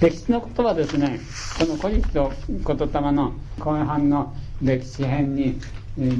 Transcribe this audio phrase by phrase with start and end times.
[0.00, 1.20] 歴史のことはですね
[1.58, 5.58] この「古事と言霊」の後半の歴史編に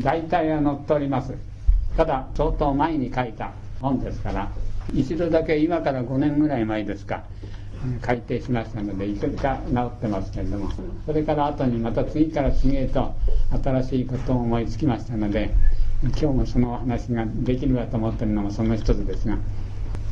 [0.03, 1.35] 大体は載っております。
[1.97, 4.51] ただ相当前に書いた本ですから
[4.95, 7.25] 一度だけ今から5年ぐらい前ですか
[8.03, 10.71] 改訂しましたのでいくつか治ってますけれども
[11.07, 13.15] それから後にまた次から次へと
[13.63, 15.55] 新しいことを思いつきましたので
[16.03, 19.39] 今日もそのお話ができるかと思ってるのもその一つですが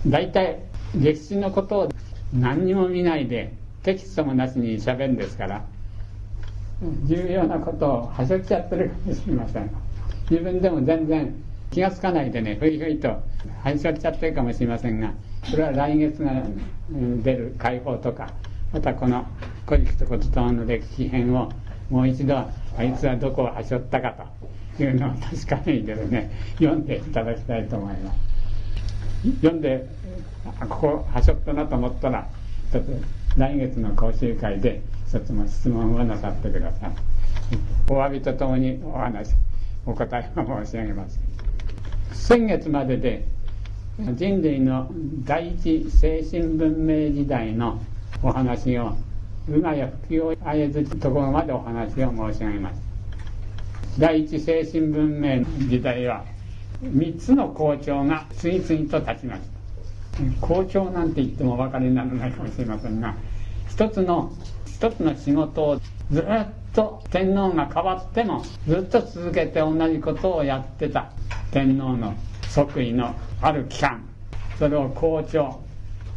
[0.06, 0.60] 大体
[0.96, 1.88] 歴史のことを
[2.34, 5.64] 何にも見ないでテキストもなしにしゃべるんですから
[7.04, 9.70] 重要なことをはしょっちゃってるかもしれません。
[10.30, 11.34] 自分でも全然
[11.70, 15.12] 気が付かないでねふいふいとはしょっちゃってるかもしれませんが
[15.44, 16.42] それは来月が
[17.22, 18.32] 出る解放とか
[18.72, 19.26] またこの
[19.66, 21.50] 「古事と言霊」の歴史編を
[21.90, 22.48] もう一度あ
[22.82, 24.14] いつはどこをはしょったか
[24.76, 28.34] というのを確かめてね読んでいただきたいと思います。
[29.40, 29.86] 読んで
[30.60, 32.26] ここはしょったなと思ったら
[32.68, 33.02] 一つ
[33.36, 36.90] 来月の講習会で一つも質問をなさってください。
[37.88, 39.34] お詫びとともにお話
[39.86, 41.18] お答えを申し上げます。
[42.12, 43.24] 先月までで
[43.98, 44.90] 人類の
[45.24, 47.80] 第一精神文明時代の
[48.22, 48.96] お話を
[49.48, 52.80] うがや吹きをあえずところまでお話を申し上げます。
[53.98, 56.24] 第一精神文明の時代は
[56.82, 59.53] 3つの校長が次々と立ちました。
[60.40, 63.14] 校長なんて言ってもお分かりにならないかもしれませんが
[63.68, 64.32] 一つの
[64.66, 71.10] 一つの仕事をずっと天皇が変わってもずっと続けて同じことをやってた
[71.50, 72.14] 天皇の
[72.48, 74.04] 即位のある期間。
[74.58, 75.60] それを校長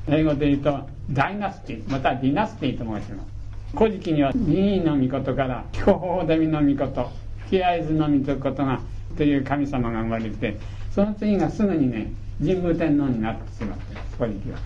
[0.07, 3.37] 英語で言うとダイナスティまたはディナスティと申します。
[3.75, 7.09] 古事記には任意の御事から彦法デミの御事
[7.49, 8.79] 気合図の御事が
[9.17, 10.57] という神様が生まれて
[10.91, 13.83] その次がすぐにね神武天皇になってしまって
[14.17, 14.57] 古事記は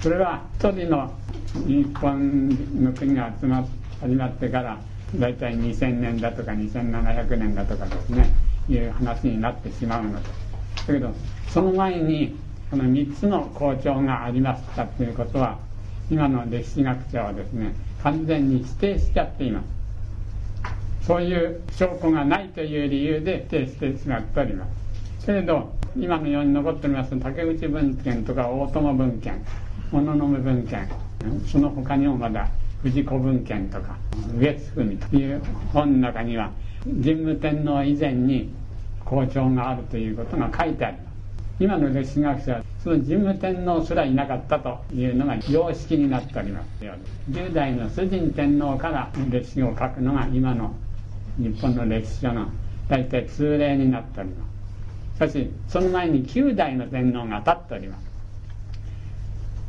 [0.00, 1.12] それは一人の
[1.66, 2.48] 日本
[2.82, 3.64] の国が集ま
[4.00, 4.78] 始まってから
[5.16, 8.30] 大体2000年だとか2700年だとかですね
[8.68, 10.28] いう話になってしまうので
[10.86, 11.14] だけど
[11.48, 12.36] その前に
[12.70, 15.58] この3つの校長がありましたということは
[16.10, 19.82] 今の歴史学者はですね完全に否定しちゃっています。
[21.06, 24.81] そういう証拠がないという理由で否定してしまっております。
[25.26, 29.44] けれど今のように残っております竹内文献とか大友文献
[29.92, 30.88] 物の文献
[31.46, 32.48] その他にもまだ
[32.82, 33.96] 藤子文献とか
[34.38, 36.50] 上津文という本の中には
[36.84, 38.52] 神武天皇以前に
[39.04, 41.12] 校長があるということが書いてあります。
[41.60, 46.66] 今の歴史学者はその神武天皇すらいなかったというのが様式になっております。
[47.30, 50.74] 10代の崇神天皇から歴史を書くのが今の
[51.38, 52.48] 日本の歴史書の
[52.88, 54.51] 大体通例になっております。
[55.16, 58.12] しかしその前に9代の天皇が立っております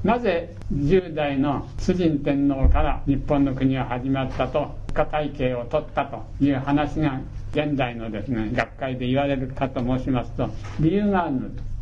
[0.04, 7.22] なぜ10代の崇神天皇から日本の国は始まったと国家体系を取ったという話が
[7.52, 10.50] 現代のですね学会で言われるかと申しますと
[10.80, 11.74] 理由があるのです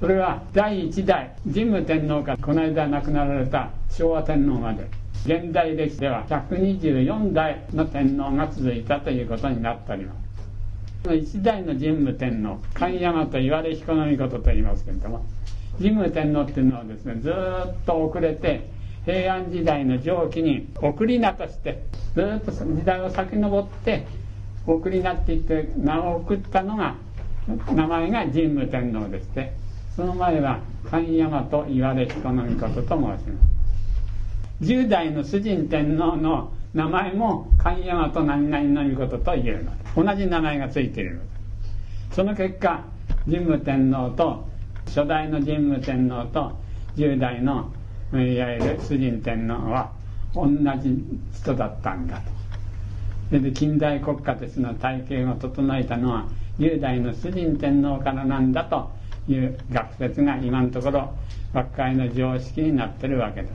[0.00, 4.88] それは第1代神武天皇からこの間亡くなられた昭和天皇まで
[5.24, 10.29] 現代歴史では124代の天皇が続いたということになっております
[11.08, 15.24] 一代の神武天皇神山と言われ彦の御事と言いますけれども
[15.78, 17.32] 神武天皇っていうのはですねずっ
[17.86, 18.68] と遅れて
[19.06, 21.82] 平安時代の上期に送り名として
[22.14, 24.06] ずっと時代を遡って
[24.66, 26.96] 送り名って言って名を送ったのが
[27.72, 29.54] 名前が神武天皇でして
[29.96, 33.60] その前は神山と言われ彦の御事と申します。
[34.62, 39.72] 10代の主人天皇の名前も神山と何々の御事と言えるの。
[39.96, 41.22] 同じ名前がついているの。
[42.12, 42.84] その結果
[43.24, 44.48] 神武天皇と
[44.86, 46.52] 初代の神武天皇と
[46.96, 47.72] 10代の
[48.12, 49.92] いわゆる主人天皇は
[50.34, 50.46] 同
[50.80, 52.20] じ人だったんだ
[53.30, 53.38] と。
[53.38, 58.90] で近代国家としての体系を整えたのは10代の主人天皇からなんだと
[59.28, 61.12] いう学説が今のところ
[61.54, 63.48] 学会の常識になってるわけで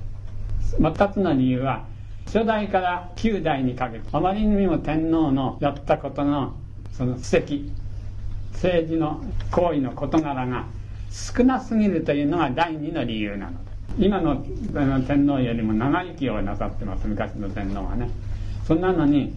[0.61, 1.85] すもう2つの理由は
[2.25, 6.55] 初代から9代にかけてあまりにも天皇のやったことの
[6.91, 7.71] その布石
[8.53, 10.65] 政治の行為の事柄が
[11.11, 14.43] 少なすぎるというのが第二の理由なので今の
[15.01, 18.09] 天皇よりも長生きをなさってます昔の天皇はね。
[18.67, 19.33] そんなのに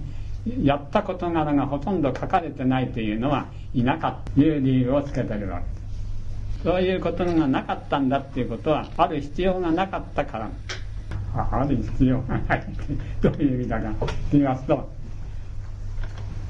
[0.62, 5.70] やった事柄がほとんど書かれてないというのはいなかったという理由をつけてるわけで
[6.58, 6.62] す。
[6.64, 10.50] そういうことがなかったんだっていうことはある必要がなかったから。
[11.34, 12.58] ある必要 がない。
[12.58, 14.88] ってどういう意味だかと言いますと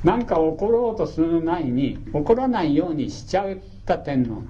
[0.04, 4.42] 何か起ころうとする前に起こらないようにしちゃった天皇。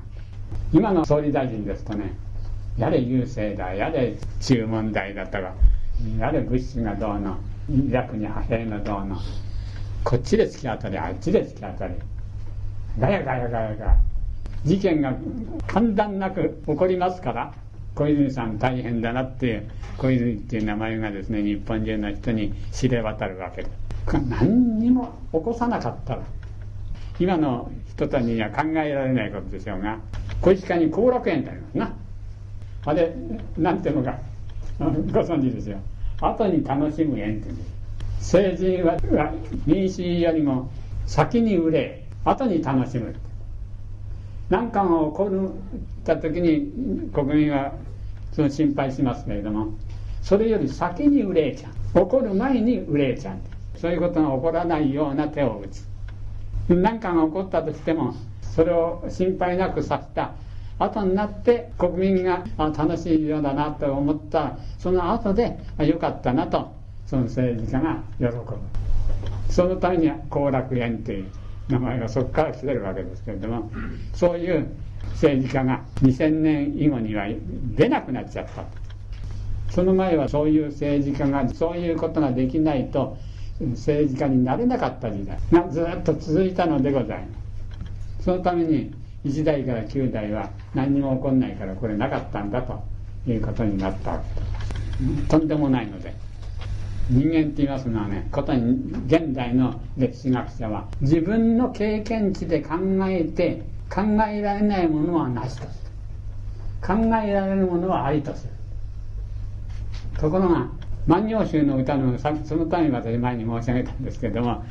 [0.72, 2.12] 今の総理大臣ですとね
[2.76, 5.52] やれ郵政だやれ中問題だとか
[6.18, 7.36] やれ物資がどうの
[7.70, 9.16] イラクに派兵がどうの
[10.04, 11.94] こっちで突き当たりあっちで突き当たり
[12.98, 13.96] ガヤガヤガヤガヤ。
[14.64, 15.14] 事件が
[15.66, 17.54] 簡単なく起こりますから
[17.98, 23.68] 小泉さん大変だなっていう小泉っていう名前がですね日本中の人に知れ渡るわけで
[24.28, 26.22] 何にも起こさなかったら
[27.18, 29.98] 今の人たちには考えられないことでしょうが
[30.40, 31.96] 小石川に後楽園ってありますな。
[32.84, 33.12] あれ
[33.56, 34.16] なんていうのか
[34.78, 35.78] ご存知ですよ。
[36.20, 37.50] 後に楽しむ園って
[38.20, 39.32] 政治は
[39.66, 40.70] 民主よりも
[41.06, 43.12] 先に憂え後に楽しむ
[44.48, 45.52] 何かが起こ
[46.00, 47.72] った時に国民は
[48.32, 49.74] その心配しますけれども
[50.22, 52.04] それより先に憂えちゃう。
[52.04, 53.36] 起こる前に憂えちゃう。
[53.78, 55.86] そういうことが起こらないような手を打つ。
[56.68, 60.32] 何かが起こったとしてもそれを心配なくさせた。
[60.80, 64.58] 後になって国民が楽しいようだなと思った。
[64.78, 66.72] その後でよかったなと
[67.06, 68.32] その政治家が喜ぶ。
[69.48, 71.26] そのためには後楽園という
[71.68, 73.70] 名前がそこから来てるわけですけれども
[74.14, 74.68] そういう
[75.20, 77.26] 政治家が2000年以後には
[77.74, 78.64] 出なくなっちゃった。
[79.72, 83.18] その前はそういう政治家がそういうことができないと
[83.60, 85.38] 政治家になれなかった時代。
[85.50, 87.26] がずっと続いたのでございま
[88.18, 88.24] す。
[88.24, 88.94] そのために
[89.24, 92.80] 1代から9代は何にも起こんないからこれなかったんだと
[93.26, 94.20] いうことになった。
[95.28, 96.14] とんでもないので。
[97.10, 102.74] 人間って言いますのはねことに現代の歴史学者は自分の経験値で考
[103.06, 105.88] えて考えられないものはなしとする
[106.86, 108.52] 考えられるものはありとする。
[110.18, 110.66] ところが
[111.06, 114.64] 万葉集の歌のそのために私前に申し上げたんですけども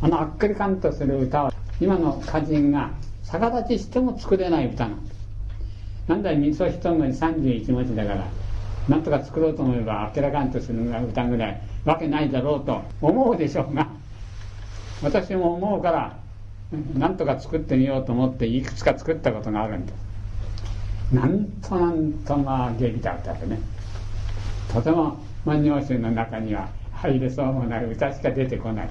[0.00, 2.90] あのあっくりかんとする歌は今の歌人が
[3.22, 5.14] 逆立ちしても作れない歌なんです。
[6.08, 8.26] なんだい味噌一文字31文字だから
[8.88, 13.88] なんとか作ろうと思えば明らかんとする歌ぐらいわけないだろうと思うでしょうが
[15.02, 16.23] 私も思うから
[16.72, 20.04] なんとか作ってみようと思っていくつか作ったことがあるんです
[21.12, 23.60] なんとなんとまあ劇だったわけね。
[24.72, 28.88] とても万葉集の中には入れそうもない歌しか出てこない。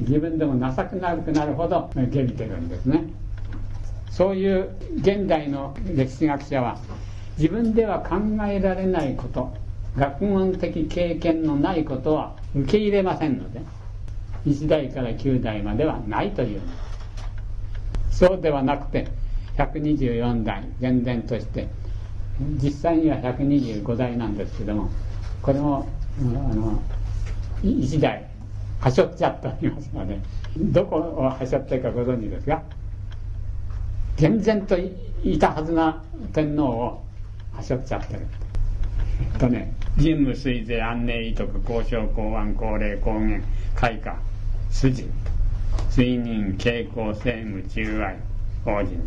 [0.00, 3.04] 自分でも情けなくなるほど下びてるんですね。
[4.10, 6.78] そういう現代の歴史学者は
[7.38, 8.16] 自分では考
[8.46, 9.52] えられないこと
[9.96, 13.60] 学問的経験のないことは受け入れませんので
[14.46, 16.60] 1代から9代まではないという。
[18.14, 19.08] そうではなくて
[19.56, 21.68] 124代厳然として
[22.62, 24.88] 実際には125代なんですけども
[25.42, 25.88] これも、
[26.20, 26.22] あ
[26.54, 26.80] の
[27.62, 28.26] 1代
[28.80, 30.18] はしょっちゃっておりますので
[30.56, 32.62] どこをはしょってるかご存知ですか？
[34.16, 36.02] 厳然といたはずな
[36.32, 37.04] 天皇を
[37.52, 38.20] はしょっちゃってる。
[39.38, 43.42] とね神武水税安寧遺徳交渉公安高齢公言
[43.74, 44.16] 開花
[44.70, 45.08] 筋。
[45.90, 48.16] 追認傾向政務中愛
[48.64, 48.98] 法人。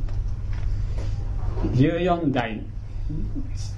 [1.73, 2.61] 14代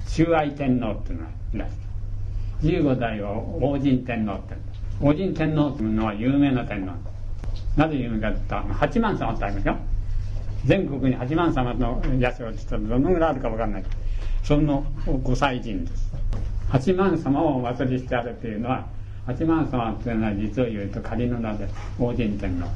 [0.08, 4.54] 中愛天皇っていうのがいらっしゃる15代は王神天皇って
[5.00, 6.92] 王神天皇っていうのは有名な天皇。
[7.76, 9.76] なぜ有名かって言ったら八幡様ってありますよ。
[10.66, 13.84] 全国に八幡様の社って言ったらどのぐらいあるか分かんない。
[14.42, 14.84] その
[15.22, 16.12] ご祭神です。
[16.68, 18.86] 八幡様をお祭りしてあるっていうのは
[19.26, 22.68] 八幡様っていうのは実を言うと仮の名で王神天皇。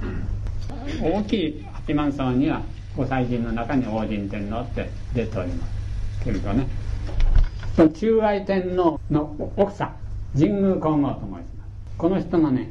[1.03, 2.63] 大きい八幡様には
[2.97, 5.75] ご祭神の中に王神天皇って出ております。
[6.25, 6.67] けれどね
[7.77, 9.95] その中愛天皇の奥さん
[10.39, 11.47] 神宮皇后と申します
[11.99, 12.71] この人のね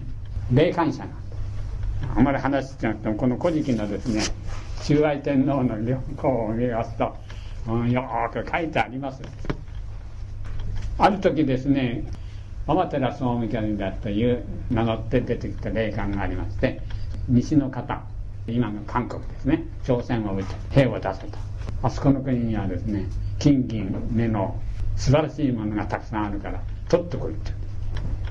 [0.52, 4.22] 霊感者なんあまり話しちゃってもこの「古事記」のですね
[4.84, 7.16] 中愛天皇の旅行を見ますと、
[7.68, 8.04] うん、よ
[8.34, 9.22] く書いてあります。
[10.98, 12.04] ある時ですね
[12.66, 16.82] 天照総務局だという名乗って出てきた霊感がありまして
[17.28, 18.02] 西の方
[18.48, 21.38] 今の韓国ですね朝鮮を打って兵を出せと。
[21.82, 23.06] あそこの国にはですね
[23.40, 24.60] 金銀目の
[24.96, 27.52] 素晴らしいものがたくさんあるから取ってこいって。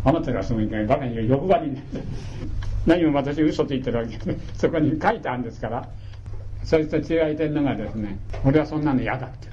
[0.05, 2.01] 天照総務局バカに欲張りになって。
[2.87, 5.89] 何も私嘘ついてるわけでそこに書いてあるんですから
[6.65, 9.49] そいつと違いてるのがですね俺はそんなの嫌だって。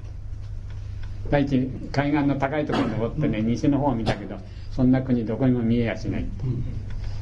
[1.29, 4.37] 第一海岸の高いところに登ってね西の方を見たけど
[4.79, 6.25] そんな国どこにも見えやしない。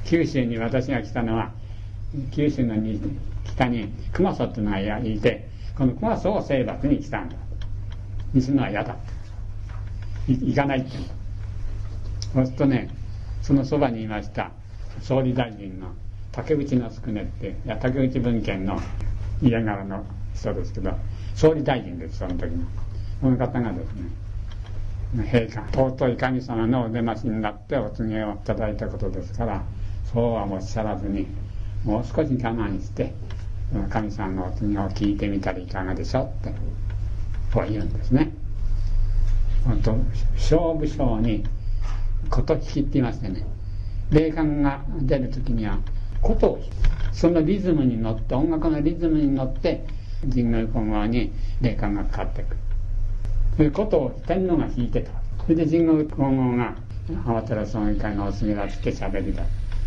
[0.06, 1.52] 九州に私が来たのは
[2.32, 2.76] 九州の
[3.46, 7.36] 北に熊荘っていうのがいてこの熊荘を征伐に来たんだ。
[8.32, 8.96] 西のは嫌だ
[10.28, 10.92] 行かないって。
[12.32, 12.92] そうするとね
[13.42, 14.52] そのそばにいました
[15.02, 15.88] 総理大臣の
[16.34, 18.80] 竹内之助っていや竹内文献の
[19.42, 20.92] 家柄の人ですけど
[21.34, 22.68] 総理大臣ですその時の。
[23.20, 24.27] この方がですね
[25.16, 29.64] 陛下尊い神様のお出ましになってお告げをいただいたことですから
[30.12, 31.28] そうはおっしゃらずに
[31.86, 33.14] もう少し我慢して
[33.90, 36.54] 神様のお告げを聞いてみたらいかがでしょうって
[37.54, 38.32] こう言うんですね。
[39.66, 39.98] 本当
[40.36, 41.46] 勝負章に
[42.30, 43.46] 琴引きって言いましてね
[44.12, 45.80] 霊感が出る時には
[46.22, 46.60] 琴を
[47.12, 49.86] そのリズムに乗って音楽のリズムに乗って
[50.22, 52.58] 神宮混合に霊感がかかってくる。
[53.58, 55.12] そういうことを天皇が弾いてた。
[55.44, 56.76] それで神宮混合が
[57.26, 59.44] 慌てら葬儀会のお告げだって喋りだ。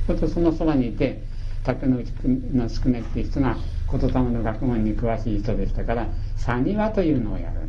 [0.06, 1.22] そとそのそばにいて
[1.62, 2.08] 竹野内
[2.52, 3.56] の宿根っていう人が
[3.90, 7.60] 言霊の学問に詳しい人でしたから三庭というのをやる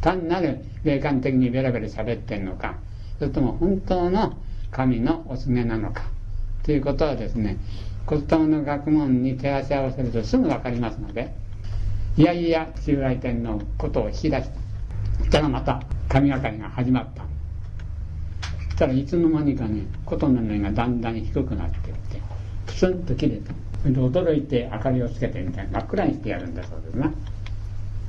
[0.00, 2.76] 単なる霊感的にベラベラ喋ってんのか
[3.18, 4.36] それとも本当の
[4.70, 6.04] 神のお告げなのか
[6.62, 7.58] ということはですね
[8.08, 11.34] 言霊の学問に手足合わせるとすぐ分かりますので
[12.16, 14.61] いやいや中来天のことを引き出した
[15.24, 17.22] したらまた神がかりが始まった。
[18.68, 22.20] そしたらいつの間にかね琴の音がだんだん低くなっていって
[22.66, 23.52] プツンと切れた
[23.82, 27.12] それで驚いて明かりをつけてみたいな真っ暗にしてやるんだそうですな。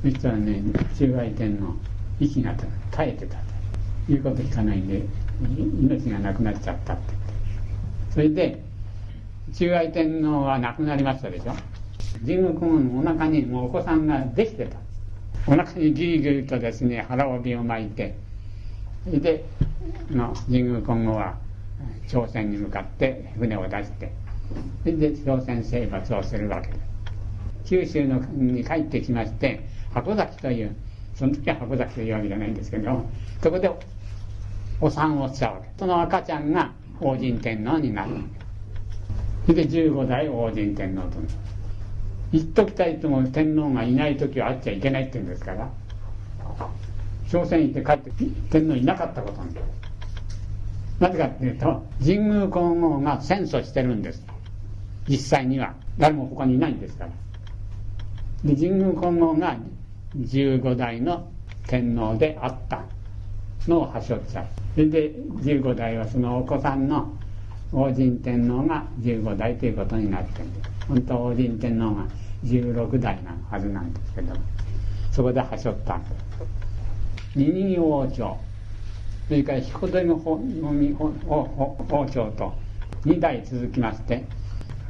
[0.02, 0.62] そしたらね
[0.96, 1.76] 中外天の
[2.20, 2.66] 息が絶
[2.98, 3.36] えてた
[4.06, 5.02] ということ聞かないんで
[5.80, 7.14] 命がなくなっちゃったってって。
[8.12, 8.62] それで
[9.52, 11.54] 中外天皇は亡くなりましたでしょ。
[12.24, 14.78] 神宮公のお腹にもうお子さんができてた。
[15.46, 18.16] お腹にギリギリとですね腹帯を巻いて
[19.04, 19.44] それで
[20.10, 21.36] の神宮今後は
[22.08, 24.12] 朝鮮に向かって船を出して
[24.82, 26.80] それで朝鮮征伐をするわけです
[27.66, 30.74] 九州のに帰ってきまして箱崎という
[31.14, 33.08] その時は箱崎というわけじゃないんですけど
[33.42, 33.70] そこで
[34.80, 35.68] お産をしたわけ。
[35.78, 38.14] その赤ちゃんが王神天皇になる。
[38.14, 38.20] わ
[39.46, 41.28] けで15代王神天皇となる。
[42.34, 45.70] 言っときたいとも天皇がいない時はあっちゃいけないって言うんですから。
[47.30, 48.10] 朝鮮行って帰って
[48.50, 49.54] 天皇いなかったことに
[50.98, 54.26] なぜかっていうと神宮皇后が戦争してるんです。
[55.08, 55.74] 実際には。
[55.96, 57.10] 誰も他にいないんですから。
[58.44, 59.56] で神宮皇后が
[60.18, 61.30] 15代の
[61.68, 62.82] 天皇であった。
[63.68, 67.16] のをはしょっちゃうそれで15代はそのお子さんの
[67.72, 70.70] 王神天皇が15代ということになってるんです。
[70.88, 72.04] 本当は王神天皇が
[72.44, 74.34] 16代なはずなんですけど
[75.10, 76.10] そこではしょったんで
[77.34, 78.38] 二人王朝。
[79.26, 82.52] それから彦鳥の王朝と
[83.06, 84.24] 2代続きまして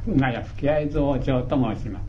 [0.05, 2.03] 今や吹合図王朝と申します。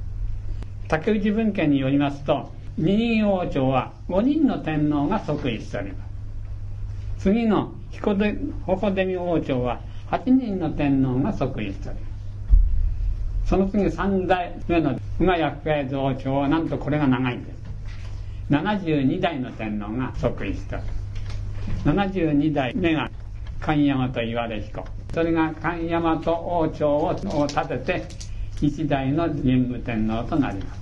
[0.89, 6.05] 竹内文献によりますと二人王朝は5人の天皇が即位しておりま
[7.19, 7.23] す。
[7.23, 8.37] 次の彦出
[8.67, 12.06] 王朝は8人の天皇が即位しております。
[13.47, 17.57] その次3代目の馬や福江王朝はなんとこれが長いんです。
[18.51, 20.97] 72代の天皇が即位しております
[21.89, 23.11] 72代目が
[23.61, 24.85] 神山と言われ彦。
[25.15, 28.09] それが神山と王朝を立てて
[28.61, 30.75] 一代の神武天皇となりま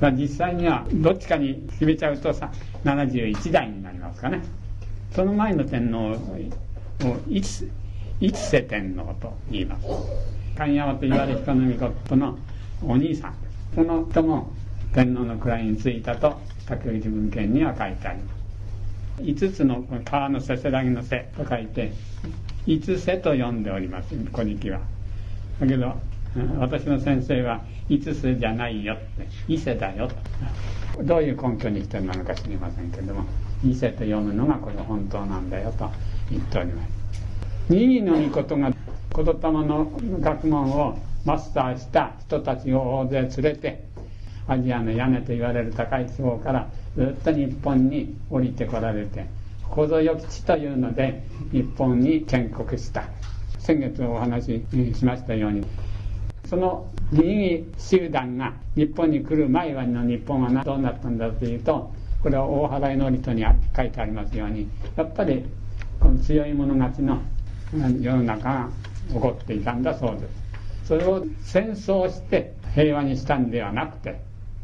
[0.00, 0.12] す。
[0.12, 2.50] 実際にはどっちかに決めちゃうとさ
[2.84, 4.40] 71代になりますかね。
[5.12, 6.16] その前の天皇を
[7.28, 7.68] 一
[8.20, 9.86] 一世天皇と言います
[10.56, 12.38] 神山と言われ彦の御事の
[12.82, 13.40] お兄さん。
[13.40, 14.52] ですこの人も
[14.92, 18.40] 天皇の位についたと竹内文献には書いてあります。
[19.22, 21.92] 5つの川のせせらぎのせと書いて
[22.66, 24.80] 五世と呼んでおります古事記は。
[25.60, 25.94] だけど
[26.58, 30.08] 私の先生は五つじゃないよって伊勢だよ
[30.96, 33.24] とどういう根拠にしてるのか知りませんけども
[33.64, 35.90] 伊勢と読むのがこれ本当なんだよと
[36.30, 36.88] 言っております。
[37.68, 38.72] 任の御事が
[39.24, 43.84] 言霊の学問をマスターした人たちを大勢連れて
[44.48, 49.26] アジアの屋根と言われる高い地方からずっと日本に降りてこられて
[49.68, 51.22] こぞよき地というので
[51.52, 53.04] 日本に建国した。
[53.60, 55.64] 先月お話ししましたように
[56.48, 63.44] その義集団が日本に来る前はの日本はどうなったんだというとこれは大原頼人に
[63.76, 65.44] 書いてありますようにやっぱり
[66.00, 67.22] この強い者勝ちの
[68.00, 68.68] 世の中が
[69.12, 70.88] 起こっていたんだそうです。
[70.88, 74.20] それを戦争して平和にしたんではなくて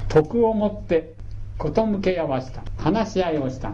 [0.08, 1.14] 徳をもって
[1.58, 3.72] 事向け合わせた話し合いをした。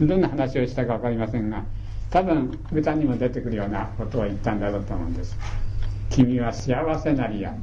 [0.00, 1.64] どんな話をしたか分かりませんが
[2.10, 5.36] 多分歌にも出てくるようなことを言ったんだろうと思うんです。
[6.10, 7.54] 君は幸せなりや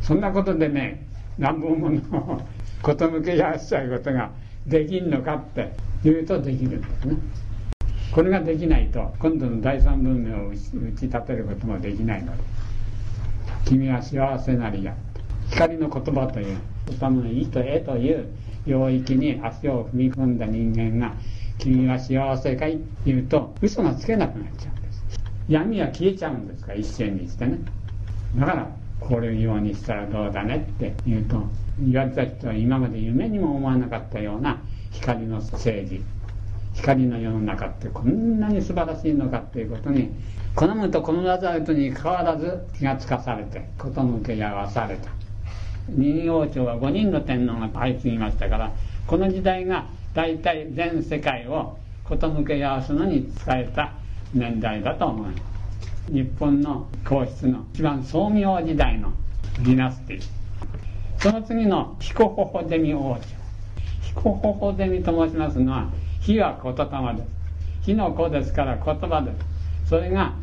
[0.00, 1.06] そんなことでね
[1.38, 2.46] 何本もの
[2.82, 4.30] 事向け合わせちゃうことが
[4.66, 5.72] できんのかって
[6.04, 7.16] 言うとできるんですね。
[8.12, 12.42] これができないと今度の第三文明を打ち立てることもできないので
[13.64, 14.94] 君は幸せなりや
[15.50, 16.58] 光の言葉という
[16.90, 18.28] 歌の意と絵という
[18.66, 21.14] 領域に足を踏み込んだ人間が
[21.58, 25.04] 君は幸せかいって言うと嘘がつけなくなっちゃうんです。
[25.48, 26.72] 闇は消えちゃうんですか？
[26.72, 27.58] ら一斉にしてね。
[28.36, 28.68] だから
[29.00, 31.42] こういうようにしたらどうだねって言うと
[31.80, 36.02] 言われた人は今まで夢にも思わなかったような光の政治
[36.74, 40.10] 光の世の中ってこんなに素晴らしいのかっていうことに
[40.54, 45.10] 好むと好まざるとに変わらず気がつかされて事向け合わされた。
[45.88, 48.72] 二王朝は5人の天皇が相次ぎましたから
[49.06, 53.94] この時代が大体全世界を事向け合わすのに使えた
[54.32, 55.52] 年代だと思います
[56.10, 59.12] 日本の皇室の一番宗明時代の
[59.58, 60.22] ディナスティ。
[61.18, 63.28] その次の彦ホホデミ王朝。
[64.02, 65.90] 彦ホデミと申しますのは
[66.22, 67.42] 火は言霊です。
[67.84, 70.34] 火の子ですから言葉ですそれが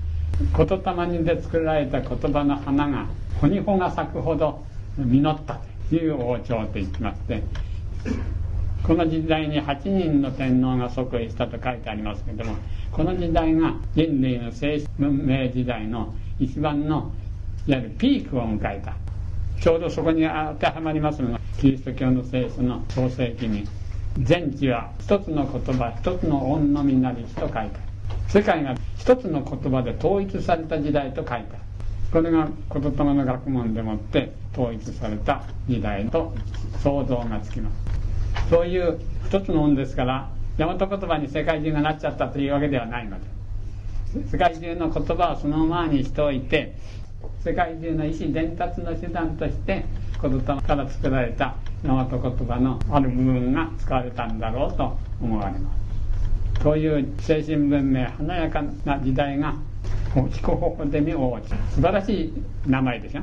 [0.55, 3.07] 言霊にで作られた言葉の花が
[3.39, 4.65] 穂に穂が咲くほど
[4.97, 5.59] 実った
[5.89, 7.41] という王朝と言ってまして
[8.83, 12.55] この時代に8人の天皇が即位したと書いてありますけども
[12.91, 17.11] この時代が人類の精神文明時代の一番の
[17.67, 18.95] いわゆるピークを迎えた。
[19.61, 23.67] ちょうどそこに当てはまりますのがキリスト教の聖書の創世記に
[24.21, 27.71] 全地は一つの言葉一つの恩のみなりと書いてある
[28.27, 31.45] 世界が一つの言葉で統一された時代と書いてある
[32.11, 36.33] これが言霊の学問でもって統一された時代と
[36.83, 38.49] 想像がつきます。
[38.49, 43.39] そういう一つの恩ですから大和言葉に世界中がなっちゃったというわけではないので。
[44.31, 46.75] 世界中の言葉をそのままにしておいて
[47.41, 49.85] 世界中の意思伝達の手段として
[50.21, 55.71] 言霊から作られた大和言葉のある部分が使われたんだろうと思われま
[56.57, 59.55] すそういう精神文明華やかな時代が
[60.31, 61.41] 彦ホホデミ王子
[61.73, 62.33] 素晴らしい
[62.67, 63.21] 名前でしょ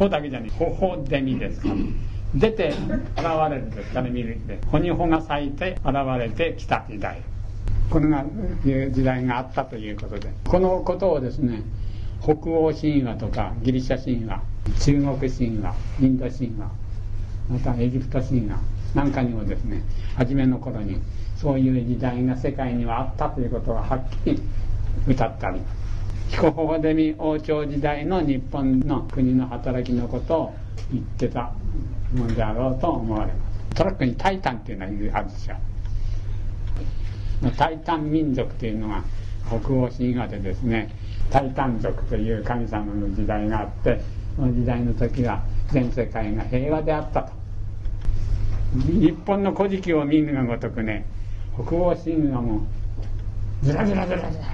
[0.00, 1.68] ほだけじゃねえホホデミですか。
[1.68, 1.74] ら
[2.34, 3.92] 出て現れるんです。
[3.92, 4.58] から見るで。
[4.70, 7.20] 穂に穂が咲いて現れてきた時代。
[7.90, 8.24] これが
[8.64, 10.30] いう時代があったということで。
[10.48, 11.62] このことをですね
[12.22, 14.42] 北欧神話とかギリシャ神話
[14.78, 16.70] 中国神話インド神話
[17.48, 18.58] またエジプト神話
[18.94, 19.82] なんかにもですね
[20.16, 21.00] 初めの頃に
[21.36, 24.42] そういう時代が世界にはあったということがはっきり
[25.08, 25.60] 歌ってあり
[26.28, 30.54] 彦ホホデミ王朝時代の日本の国の働きのことを
[30.92, 31.52] 言ってた
[32.14, 33.50] ものであろうと思われます。
[33.74, 35.56] トラックにタイタンっていうのがあるんですよ
[37.56, 39.02] タイタン民族というのが
[39.48, 40.94] 北欧神話でですね
[41.30, 44.00] タイタン族という神様の時代があって
[44.36, 47.32] その時代の時は全世界が平和であったと。
[48.74, 51.04] 日本の古事記を見るがごとくね
[51.54, 52.66] 北欧神話も
[53.62, 54.44] ずらずらずらずら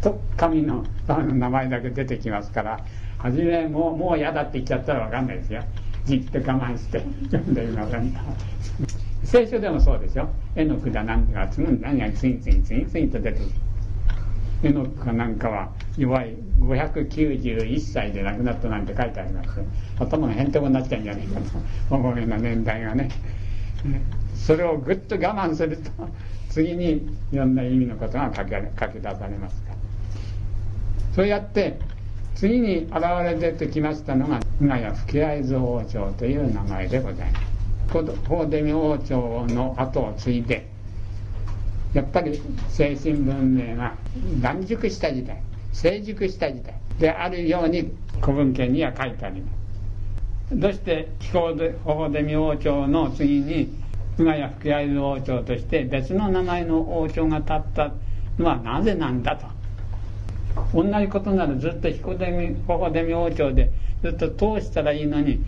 [0.00, 2.84] と神の名前だけ出てきますから
[3.18, 5.62] 初めもうもう嫌だって言っちゃったら分かんないですよ。
[6.04, 8.12] じっと我慢して読んでいません
[9.22, 13.50] 聖書でもそうでしょ絵の札なんてがつむ何が次々次々と出てくる。
[14.62, 16.36] 絵の具かなんかは弱い。
[16.62, 19.62] 591歳で亡くなったなんて書いてありまして
[19.98, 21.40] 頭がへんてこになっちゃうんじゃないか
[21.88, 23.10] と思うような年代がね。
[24.36, 25.90] それをぐっと我慢すると
[26.50, 29.76] 次にいろんな意味のことが書き出されますから。
[31.16, 31.78] そうやって
[32.36, 37.52] 次に現れ出てきましたのが今や吹合図王朝という名前でございます。
[38.28, 40.71] 法デミ王朝の後を継いで
[41.94, 43.94] やっぱり精神文明が
[44.40, 49.50] 断熟した時代成熟した時代であるように古文献には書いてありま
[50.50, 50.56] す。
[50.56, 53.72] どうして法デミ王朝の次に
[54.18, 57.92] 今や吹合王朝として別の名前の王朝が立った
[58.38, 59.46] のはなぜなんだと。
[60.74, 65.42] 同じことならずっと彦デミホデミ王朝でずっと通したらいいのに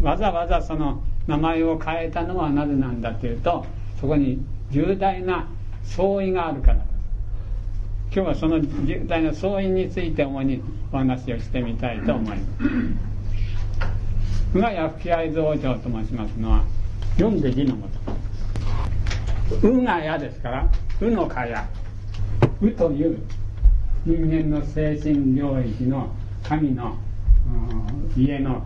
[0.00, 3.66] わざわざその名前を変えたのはなぜなんだというと
[4.00, 5.46] そこに重大な
[5.96, 6.78] 相違があるから
[8.10, 12.46] 今日はその重大な相違について主にお話をしてみたいと思いま
[14.54, 14.58] す。
[14.58, 16.64] がや吹合図王朝と申しますのは
[17.16, 19.68] 読んで字のもと。
[19.68, 20.70] うがやですから、
[21.00, 21.68] うのかや。
[22.60, 23.18] うという
[24.06, 26.10] 人間の精神領域の
[26.42, 26.96] 神の
[28.16, 28.64] 家の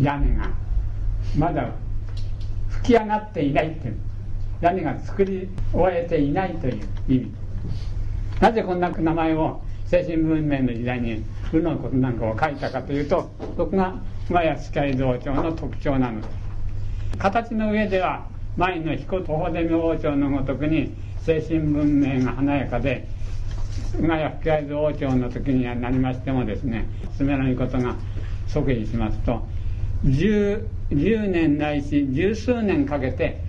[0.00, 0.50] 屋根が
[1.38, 1.70] まだ
[2.68, 3.96] 吹き上がっていないっていう
[4.60, 7.32] 屋根が作り終えていないという意味。
[8.40, 13.96] なぜこんな名前を精神文明の時代に「う」のことなんかを書いたかというとそこが
[14.28, 16.20] 熊谷スカイ道長の特徴なの。
[16.20, 20.92] です形の上では前の彦徒歩出明王朝のごとくに
[21.22, 23.06] 精神文明が華やかで
[23.98, 27.96] 今や吹合図王朝の時にはなりましてもですね進めないことが
[28.46, 29.42] 即位しますと
[30.04, 33.40] 10, 10年ないし十数年かけて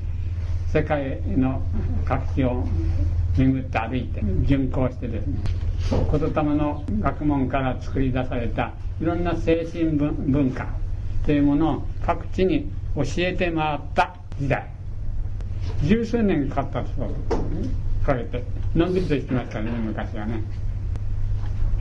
[0.71, 1.62] 世界の
[2.05, 2.63] 各地を
[3.38, 5.39] 巡って歩いて巡行してですね
[5.89, 10.67] 言霊の学問から作り出されたいろんな精神文化
[11.25, 14.67] というものを各地に教えて回った時代。
[15.84, 20.41] 十数年かかったそうかけてのんびりとしてましたね昔はね。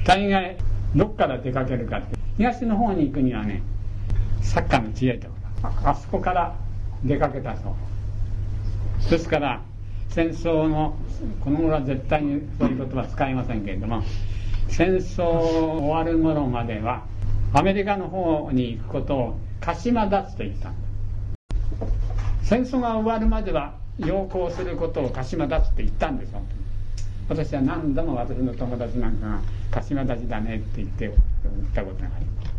[0.04, 0.56] 大概
[0.96, 3.62] どっから出かけるかって東の方に行くにはね
[4.42, 5.28] サッカーの知恵と
[5.62, 6.56] かあそこから
[7.04, 7.72] 出かけたそう。
[9.08, 9.62] ですから
[10.08, 10.96] 戦争の
[11.40, 14.02] この頃は絶対にそういう言葉使いませんけれども
[14.68, 17.04] 戦争終わる頃までは
[17.52, 20.72] アメリカの方に行くことを鹿島立つと言った。
[22.42, 26.32] 戦争が終わるまでは要行することを鹿島立つって言ったんです。
[26.32, 31.16] 本当に私は何度も私の友達なんかが鹿島立ちだねって言って言っ
[31.74, 32.49] たことがあります。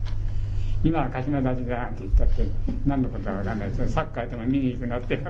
[0.83, 2.47] 今は鹿島立ちだって言ったって
[2.85, 3.69] 何のことか分かんない。
[3.69, 5.29] ですサッカーでも見に行くのってな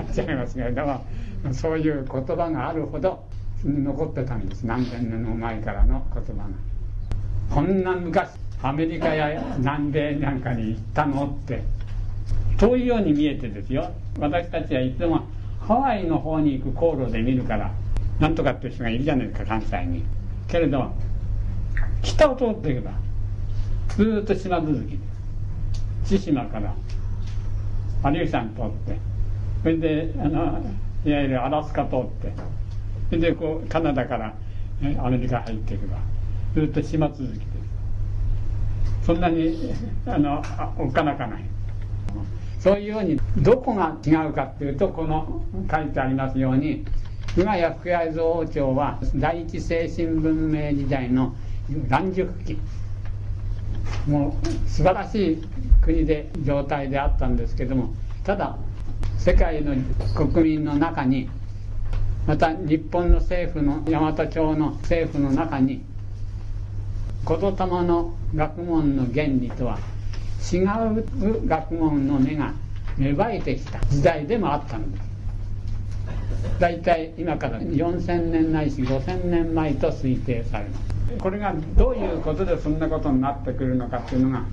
[0.00, 1.04] っちゃいますけれども
[1.52, 3.24] そういう言葉があるほど
[3.64, 4.64] 残ってたんです。
[4.64, 6.48] 何千年も前からの言葉が。
[7.50, 8.28] こんな昔
[8.62, 11.62] アメリカや南米なんかに行ったのって。
[12.56, 13.90] 遠いように見えてですよ。
[14.18, 15.22] 私たちはいつも
[15.60, 17.72] ハワイの方に行く航路で見るから
[18.20, 20.04] なんとかっていう人がいるじゃないですか関西に。
[20.46, 20.92] けれど
[22.02, 22.92] 北を通っていけば
[23.96, 24.98] ずっと島続き
[26.10, 26.74] で対馬から
[28.10, 28.98] 有吉さん通って
[29.62, 30.60] それであの
[31.04, 32.32] いわゆるアラスカ通って
[33.08, 34.34] それでこうカナダから
[34.98, 35.98] アメリカ入っていけば
[36.54, 39.04] ずっと島続きです。
[39.06, 39.72] そんなに
[40.06, 40.42] あの
[40.78, 41.44] おっかなかない。
[42.58, 46.84] そういうようにどこが違うかっていうとこの書いてありますように
[47.36, 51.34] 今や福谷蔵王朝は第一精神文明時代の
[51.88, 52.58] 乱熟期。
[54.06, 55.48] もう素晴らしい
[55.82, 57.94] 国で状態であったんですけども
[58.24, 58.56] ただ
[59.18, 59.74] 世界の
[60.14, 61.28] 国民の中に
[62.26, 65.84] また日本の政府の大和町の政府の中に
[67.26, 67.48] 言霊
[67.84, 69.78] の学問の原理とは
[70.52, 72.52] 違う学問の根が
[72.98, 75.13] 芽生えてきた時代でもあったんです。
[76.58, 80.94] 大体今から4000年ないし5000年前と推定されます。
[81.18, 84.44] これがどういうことでそんなことになってくるのかっていうのが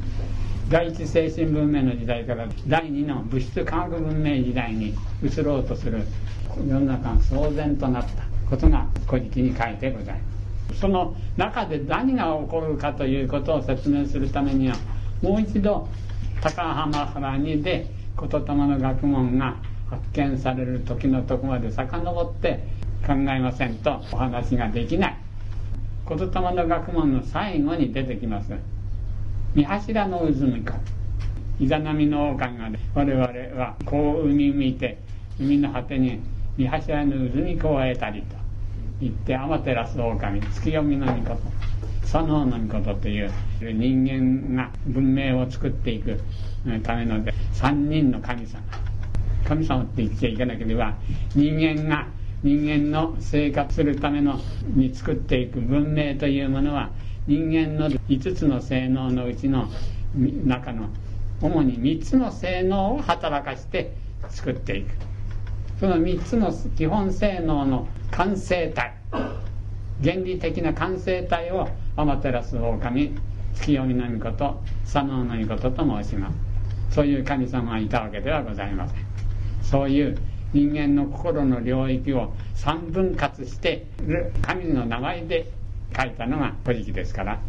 [0.69, 6.03] 第一精神文明の時代から第二の物質科学文明時代に移ろうとする
[6.57, 10.79] 世の中が騒然となったことが「古事記」に書いてございます。
[10.79, 14.75] その中で何が起こるかということを説明するためには
[15.21, 15.87] もう一度
[16.41, 17.87] 高浜原にで
[18.19, 19.55] 言霊の学問が
[19.91, 22.63] 発見される時のとこまで遡って
[23.05, 25.17] 考えませんとお話ができない。
[26.07, 28.53] 言霊の学問の最後に出てきます。
[29.53, 30.75] 三柱の渦みか
[31.59, 34.97] イザナミの王冠が我々はこう海見て
[35.39, 36.21] 海の果てに
[36.57, 38.41] 三柱の渦にこを得たりと。
[39.01, 41.37] 言って天照狼月読みの御事。
[42.01, 46.19] 佐野の御事という人間が文明を作っていく
[46.83, 48.61] ためので三人の神様。
[49.51, 50.95] 神様って言っちゃいけなければ
[51.35, 52.07] 人間が
[52.41, 54.39] 人間の生活するための
[54.75, 56.89] に作っていく文明というものは
[57.27, 59.67] 人間の5つの性能のうちの
[60.45, 60.87] 中の
[61.41, 63.93] 主に3つの性能を働かして
[64.29, 64.91] 作っていく。
[65.79, 68.95] その3つの基本性能の完成体。
[70.01, 73.11] 原理的な完成体を天照狼
[73.53, 76.51] 月読みの御事佐野の御事と申します。
[76.91, 79.10] そういう神様がいたわけではございません。
[79.61, 80.17] そういう
[80.53, 85.49] 人間の心の領域を三分割してる神の名前で
[85.95, 87.39] 書いたのが「古事記」ですから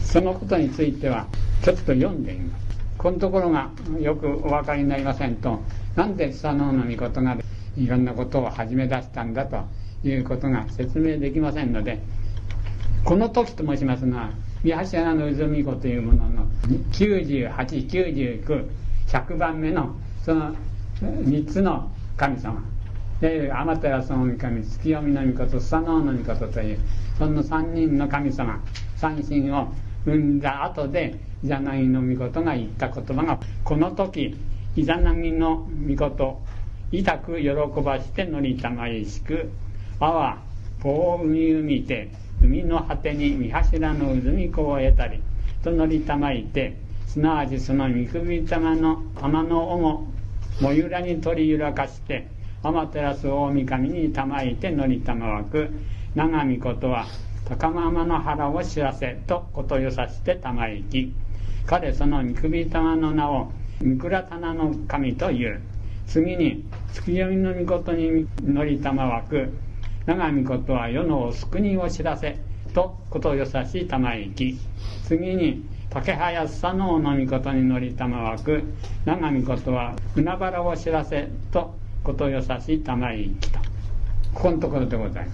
[0.00, 1.26] そのことについては
[1.62, 2.62] ちょっと読んでみます。
[2.98, 5.60] このところがよくお分かりになりませんと
[5.96, 7.36] なんで佐野の御事が
[7.76, 9.64] いろんなことを始め出したんだと
[10.04, 11.98] いうことが説明できませんので
[13.04, 14.30] この時と申しますのは
[14.62, 16.46] 三橋穴の渦巫女というものの
[16.92, 20.54] 9899100番目のその
[21.02, 22.62] 3つの神様。
[23.20, 26.78] で天照の神月読みの御事スサノオの御事という
[27.18, 28.60] その3人の神様。
[28.96, 29.68] 三神を
[30.04, 34.36] 生んだ後でイザナギの御事が言った言葉がこの時
[34.76, 36.40] イザナギの御事
[36.92, 37.48] 痛く喜
[37.82, 39.50] ばして乗りたまいしく
[39.98, 40.38] あわ
[40.82, 42.10] 棒海海て
[42.40, 45.20] 海の果てに三柱の渦にこを得たり
[45.62, 50.12] と乗りたまいてすなわちその三首玉の玉の尾も
[50.60, 52.28] もゆらに取り揺らかして
[52.62, 55.70] 天照大神に玉いて乗りたまわく。
[56.14, 57.06] 長見ことは
[57.48, 61.14] 高間の腹を知らせとことよさして玉行き。
[61.66, 65.60] 彼その御首玉の名を三倉棚の神という。
[66.06, 69.48] 次に月読みの御事に乗り玉枠
[70.06, 72.38] 長御事は世のお救いを知らせ
[72.74, 74.58] とことよさし玉行き。
[75.04, 78.62] 次に竹早佐野の御事に乗り玉枠
[79.04, 83.58] 長御事は海原を知らせとことよさし玉行きと
[84.32, 85.32] ここのところでございま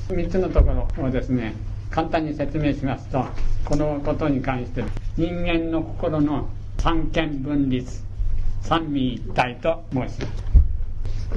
[0.00, 0.12] す。
[0.12, 1.54] 3つのところをですね
[1.90, 3.24] 簡単に説明しますと
[3.64, 4.82] このことに関して
[5.16, 8.02] 人間の心の三権分立
[8.62, 10.18] 三位一体と申します。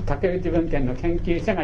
[0.07, 1.63] 竹内文献の研究者が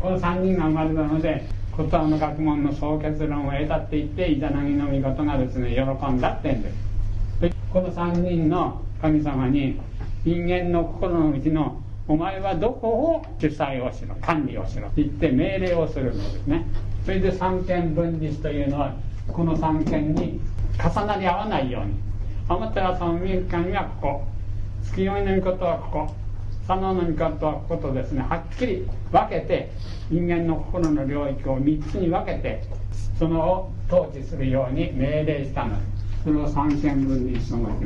[0.00, 6.74] この3人が生まれたので言葉の学問の総結論を得たっていってイザナギの御事がですね喜んだってんです。
[7.40, 9.80] でこの3人の神様に
[10.24, 16.66] 人間の心のうちのお前はどこを主催をしろ管理をしろと言って命令をするのですね。
[17.04, 18.94] それで三権分立というのは
[19.28, 20.40] この三権に
[20.78, 21.94] 重なり合わないように。
[22.48, 24.24] 天照民間がここ。
[24.84, 26.21] 月読みの御事はここ。
[26.66, 29.72] 佐野の御事はことですねはっきり分けて
[30.10, 32.62] 人間の心の領域を3つに分けて
[33.18, 35.76] そのを統治するように命令したの。
[36.24, 37.80] それを三権分立と申しま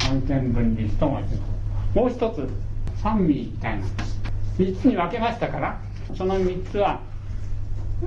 [0.00, 0.06] す。
[0.06, 1.98] 三権分立と申します。
[1.98, 2.48] もう一つ
[3.02, 4.22] 三位一体なんです。
[4.58, 5.80] 3つに分けましたから
[6.14, 7.00] その3つは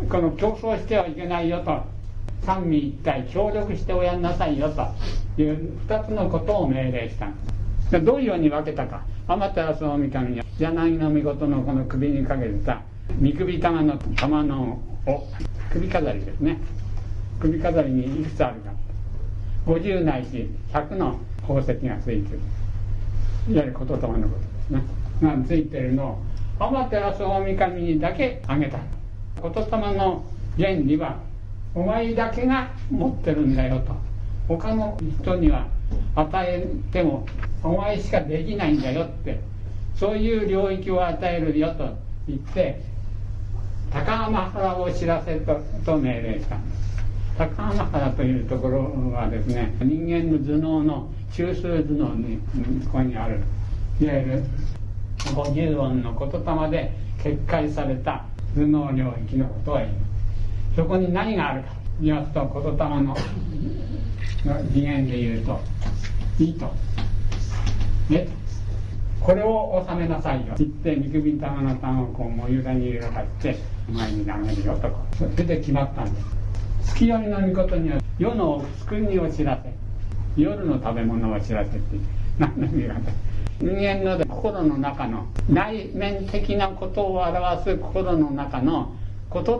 [0.10, 1.84] この競争してはいけないよと
[2.46, 7.36] 三位一体協力しておやんなさいよという2つのことを命令したん
[7.90, 9.04] ですどういうように分けたか。
[9.28, 12.84] 天照大神に柳の御事のこの首にかけてた
[13.20, 15.28] 三首玉の玉のを
[15.72, 16.60] 首飾りですね。
[17.40, 18.72] 首飾りにいくつあるか。
[19.66, 22.40] 50ないし100の宝石がついてる。
[23.50, 24.20] いわゆる言霊のことで
[24.68, 24.84] すね。
[25.22, 26.18] がついてるのを
[26.60, 28.78] 天照大神にだけあげた。
[29.42, 30.24] 言霊の
[30.56, 31.18] 原理は
[31.74, 33.96] お前だけが持ってるんだよと。
[34.48, 35.66] 他の人には
[36.16, 37.26] 与えても
[37.64, 39.40] お前しかできないんだよって
[39.96, 41.96] そういう領域を与えるよと
[42.28, 42.82] 言って
[43.92, 46.86] 高浜原を知らせとと命令したんです。
[47.38, 52.38] 高浜原というところはですね人間の頭脳の中枢頭脳に
[52.86, 53.42] ここにある
[54.00, 54.44] いわゆる
[55.18, 56.94] 50音の言霊で
[57.24, 59.94] 結界された頭脳領域のことを言いま
[60.74, 61.85] すそこに何があるか。
[62.02, 63.16] 言いますと言霊の
[64.72, 65.60] 次元で言うと
[66.40, 66.72] 「いいと」
[68.10, 68.28] ね
[69.22, 70.54] これを収めなさいよ。
[70.58, 73.58] 言って三首玉の玉をこうもゆらに揺らかして
[73.90, 74.90] お前に投げるよとか。
[75.18, 76.36] それで決まったんです。
[76.86, 79.74] 月読みの御事には世の救いを知らせ
[80.38, 81.98] 夜の食べ物を知らせって
[82.38, 83.12] 何の意味があった
[83.60, 88.94] 人間の心の中の内面的なことを表す心の中の
[89.34, 89.52] 言霊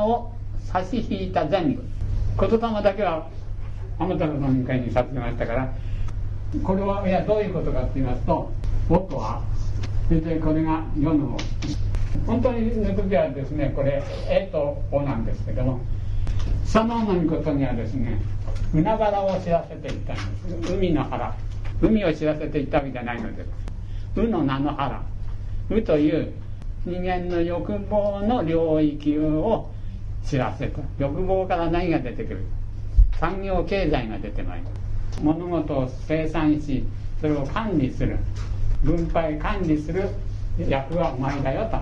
[0.00, 0.32] を
[0.64, 1.82] 差し引いた全部
[2.40, 3.28] 言霊だけは
[3.98, 5.72] 天照の民会にさせてましたから
[6.62, 8.52] これはいやどういうことかって言いますと
[8.88, 9.42] 音は
[10.08, 11.36] それでこれが世の
[12.26, 15.80] 本当に抜く時はですねこれ「え」と「お」なんですけども
[16.64, 18.20] そののことにはですね
[18.74, 20.72] 海原を知らせていったんです。
[20.74, 21.34] 海の原。
[21.82, 23.48] 海を知らせていったわけじゃないのです
[24.16, 25.02] 「う」の名の原
[25.68, 26.32] 「う」という
[26.86, 29.68] 人間の欲望の領域を
[30.24, 32.44] 知らせた欲望から何が出てくる？
[33.18, 34.70] 産業経済が出てまいりま
[35.14, 36.84] す物事を生産し
[37.20, 38.18] それを管理する。
[38.82, 40.08] 分配管理する
[40.58, 41.78] 役はお前だよと。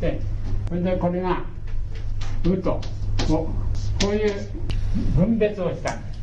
[0.00, 0.20] 言って。
[0.68, 1.42] それでこれが
[2.44, 2.80] 「う」と。
[3.26, 3.48] こ
[4.10, 4.32] ういう
[5.16, 5.94] 分別をした。
[5.94, 6.20] んです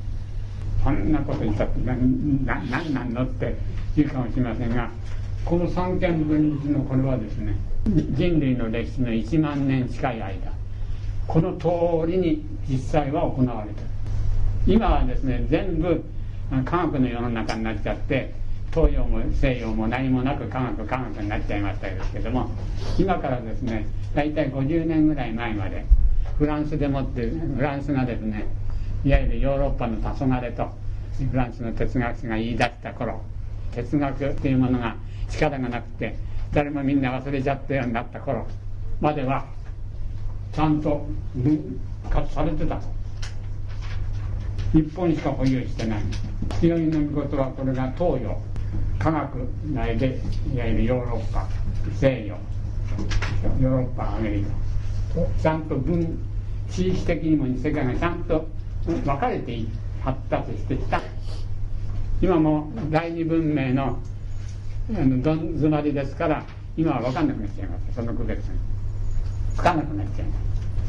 [0.84, 3.55] そんなこと言ったって何なんのって
[3.95, 4.89] 言うかもしれませんが。
[5.43, 7.55] この三権分立のこれはですね
[7.86, 10.55] 人類の歴史の1万年近い間。
[11.28, 13.88] この通りに実際は行われてる。
[14.68, 16.04] 今はですね全部
[16.66, 18.34] 科学の世の中になっちゃって
[18.74, 22.50] 東洋も西洋も何もなく科学科学になっちゃいましたけども
[22.98, 25.86] 今からですね大体50年ぐらい前まで
[26.38, 28.46] フランスでもってフランスがですね
[29.04, 30.70] いわゆるヨーロッパの黄昏と
[31.32, 33.22] フランスの哲学者が言い出した頃
[33.74, 34.96] 哲学っていうものが
[35.30, 36.16] 力がなくて
[36.52, 38.48] 誰もみんな忘れちゃったようになった頃
[39.00, 39.46] までは
[40.56, 42.80] ちゃんと分割されてた
[44.72, 46.02] 日本しか保有してない。
[46.62, 48.41] 強いのことはこれが東洋
[48.98, 50.22] 科学内で
[50.54, 51.48] いわゆるヨーロッパ
[52.00, 52.38] 西洋
[53.60, 54.50] ヨーロッパアメリカ。
[55.41, 56.20] ちゃんと分
[56.70, 58.48] 地域的にも世界がちゃんと
[58.86, 59.60] 分かれて
[60.04, 61.02] 発達してきた。
[62.22, 64.00] 今も第二文明の
[64.89, 66.46] どん詰まりですから
[66.78, 67.96] 今は分かんなくなっちゃいます。
[67.96, 68.54] その区別が。
[69.56, 70.44] つかなくなっちゃいます。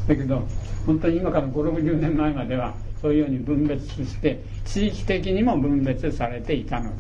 [0.06, 0.46] だけど
[0.86, 6.90] 本当に今から560年前まではそういうように分別して地域的にも分別されていたの。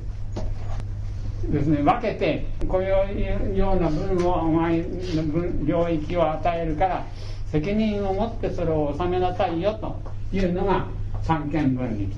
[1.42, 1.82] ですですね。
[1.82, 7.06] 分けてこういうような分をお前の分領域を与えるから
[7.50, 10.00] 責任を持ってそれを収めなさいよと
[10.32, 10.86] いうのが
[11.22, 12.16] 三権分立。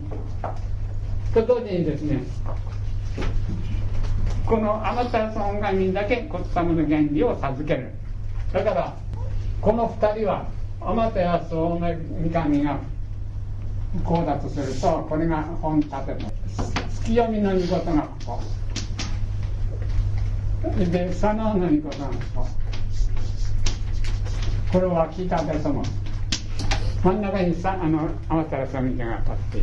[1.35, 2.23] と同時にですね
[4.47, 7.91] この天照尊神だけ骨様の原理を授ける。
[8.53, 8.97] だから
[9.61, 10.47] この二人は
[10.81, 11.11] 天
[11.51, 11.97] 照大
[12.31, 12.79] 神が
[14.05, 16.31] こうだとするとこれが本立ての
[16.89, 18.41] 月読みの御事がこ
[20.65, 22.47] うで佐野の御事がこ
[24.71, 25.83] うこれは聞いたでその
[27.03, 29.59] 真ん中にさあの天照大神が立って。
[29.59, 29.63] い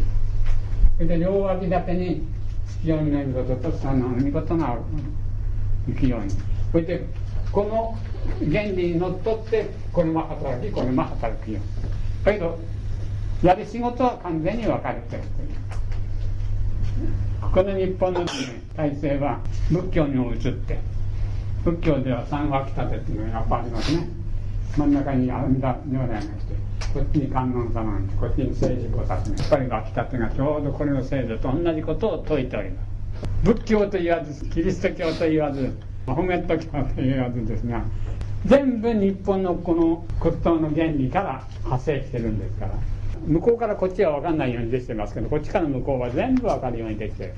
[0.99, 2.25] るで両脇立てに
[2.67, 4.81] 月読みの御事と佐野の御事がある
[5.87, 6.29] 行くように。
[6.71, 7.05] それで
[7.51, 7.97] この
[8.51, 11.59] 原理にのっとってこれも働きこれも働くよ。
[12.23, 12.59] だけど
[13.43, 15.55] やる仕事は完全に分かれてるという。
[17.53, 18.25] この日本の、
[18.75, 19.39] 体制は
[19.71, 20.77] 仏教にも移って
[21.63, 24.07] 仏教では三脇立てっていうのがやっぱありますね。
[24.77, 26.27] 真ん中に阿弥陀如来がいて
[26.93, 32.94] こっちに観音様がてこっちに政治菩薩がやっぱり脇立てがちょうどこれの制度と同じことを説いております。
[33.45, 35.77] 仏教と言わずキリスト教と言わず
[36.07, 37.83] マホメット教と言わずですが
[38.47, 42.71] 全部日本のこの骨董の原理から派生してるんですから。
[43.27, 47.33] 向こうからこっちは分かんないようにできてますけどこっちから向こうは全部分かるようにできてる。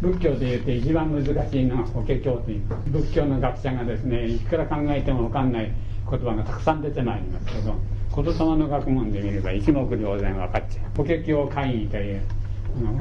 [0.00, 2.62] 仏教でいうと一番難しいのが法華経という。
[2.88, 5.72] 仏教の学者がですねいくら考えても分かんない
[6.10, 7.74] 言葉がたくさん出てまいりますけど
[8.16, 10.96] 言霊の学問で見れば一目瞭然分かっちゃう。
[10.96, 12.22] 法華経会議という。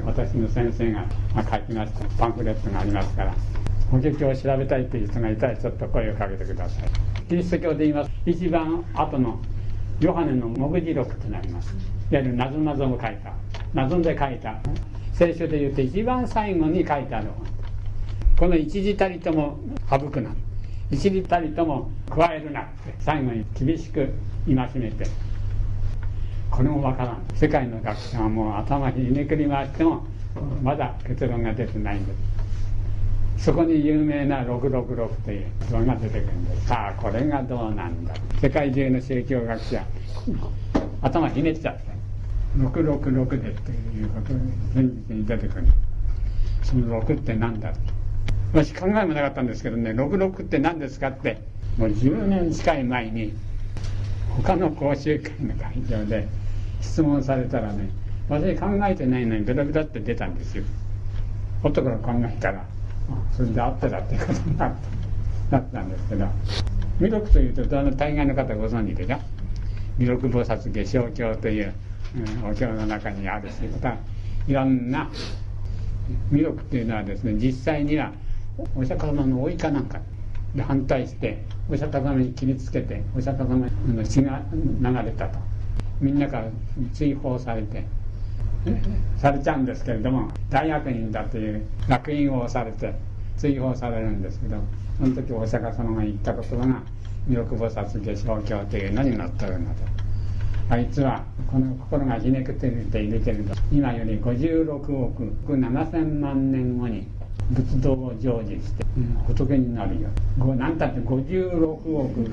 [0.06, 3.34] 私の先生が書きましたパンフレットがありますから
[3.92, 6.90] 法華経を調べたいという人がいたらちょっと声をかけてください。
[7.30, 8.12] キリスト教で言います。
[8.26, 9.40] 一番後の
[10.02, 11.74] ヨハネの目次録となります。
[12.12, 13.34] いわゆるなぞなぞを書いた。
[13.74, 14.60] なぞんで書いた。
[15.14, 17.28] 聖書で言うと一番最後に書いてある
[18.38, 19.58] この一時たりとも
[19.90, 20.32] 省くな。
[20.92, 24.14] 一時たりとも加えるなって最後に厳しく
[24.46, 25.06] 戒めて。
[26.52, 27.18] これもわからん。
[27.36, 30.06] 世界の学者はもう頭ひねくり回しても
[30.64, 32.14] まだ結論が出てないんで
[33.38, 38.14] すそこに有名な666という像が出てくるんですさあこれがどうなんだ。
[38.42, 39.86] 世界中の宗教学者
[41.02, 41.82] 頭ひねっちゃって
[42.58, 44.40] 666でということが
[44.76, 45.68] 現実に出てくる。
[46.64, 47.72] その6って何だ
[48.54, 51.42] 私考えもなかったんですけどね66って何ですかって
[51.78, 53.34] もう10年近い前に
[54.44, 56.28] 他の講習会の会場で
[56.82, 57.90] 質問されたらね
[58.30, 60.64] 私考えてないのにベラベラって出たんですよ。
[61.64, 62.66] 後から考えたら
[63.36, 64.76] それであってだってことになっ
[65.50, 66.28] たったんですけど
[67.00, 69.20] 弥勒というと大概の方ご存知でしょ？
[69.98, 71.74] 弥勒菩薩下生経という、
[72.44, 73.96] うん、お経の中にあるしまた
[74.48, 75.10] いろんな
[76.32, 78.12] 弥勒っていうのはですね実際には
[78.76, 80.00] お釈迦様の老いかなんか。
[80.58, 85.40] で反対してお釈迦様に切りつけてお釈迦様の血が流れたと。
[86.02, 86.46] みんなから
[86.94, 87.84] 追放されて
[89.18, 92.94] されちゃうんですけれども大悪人だという烙印を押されて
[93.38, 94.58] 追放されるんですけど
[95.00, 96.82] その時お釈迦様が言った言葉が
[97.28, 99.82] 「弥勒菩薩下生経」というのに載ってるので
[100.70, 107.08] あいつはこの心がひねくっているけれど今より56億7000万年後に
[107.52, 108.84] 仏道を成就して、
[109.28, 110.10] 仏になるよ。
[110.38, 112.30] 何たって56億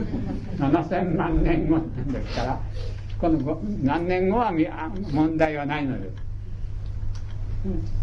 [0.59, 2.61] 7000万年後なんですから
[3.20, 4.53] この何年後は
[5.12, 6.14] 問題はないのです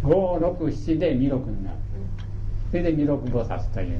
[0.04, 1.78] 567で弥勒になる。
[2.71, 4.00] それで弥勒菩薩という。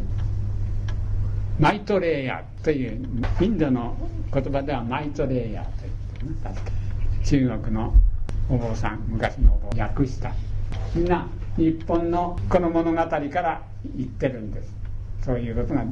[1.60, 3.06] マイトレイヤーという
[3.42, 3.96] インドの
[4.34, 5.72] 言葉ではマイトレイヤーと
[6.24, 6.72] 言って
[7.26, 7.94] 中国の
[8.50, 10.34] お坊さん昔のお坊訳した。
[10.96, 11.28] みんな
[11.62, 13.62] 日本のこの物語から
[13.96, 14.74] 言ってるんです。
[15.24, 15.86] そういうことが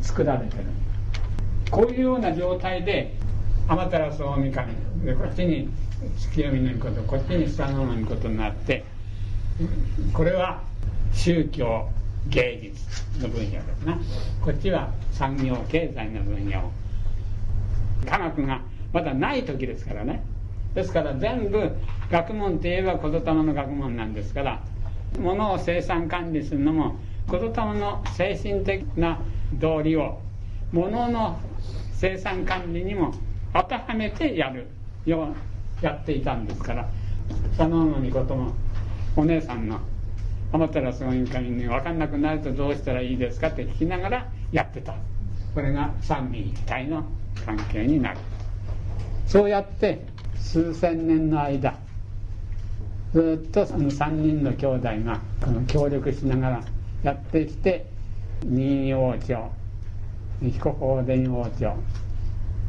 [0.00, 0.64] 作られてる。
[1.68, 3.16] こういうような状態で
[3.66, 4.52] 天照大神
[5.04, 5.68] でこっちに
[6.16, 8.84] 月読みのことこっちにスサノのことになって
[10.12, 10.62] これは
[11.12, 11.88] 宗教
[12.28, 13.98] 芸術の分野ですな。
[14.44, 16.70] こっちは産業経済の分野
[18.08, 20.22] 科学がまだない時ですからね。
[20.74, 21.72] ですから全部
[22.12, 24.62] 学問といえば言霊の学問なんですから
[25.18, 26.96] 物を生産管理するのも
[27.30, 29.20] 言霊の精神的な
[29.54, 30.20] 道理を
[30.72, 31.40] 物の
[31.92, 33.12] 生産管理にも
[33.52, 34.66] 当てはめてやる
[35.04, 35.34] よ
[35.82, 36.88] うやっていたんですから
[37.56, 38.52] 佐野の御事も
[39.16, 39.80] お姉さんの
[40.52, 44.94] 天照大神に分かんなくなるとどうしたらいいですかって聞きながらやってた。
[45.54, 47.04] これが三位一体の
[47.44, 48.18] 関係になる。
[49.26, 50.04] そうやって
[50.36, 51.78] 数千年の間
[53.12, 55.20] ずっとその3人の兄弟が
[55.66, 56.64] 協力しながら
[57.02, 57.86] やってきて
[58.44, 59.50] 任意王朝
[60.40, 61.74] 彦法伝王朝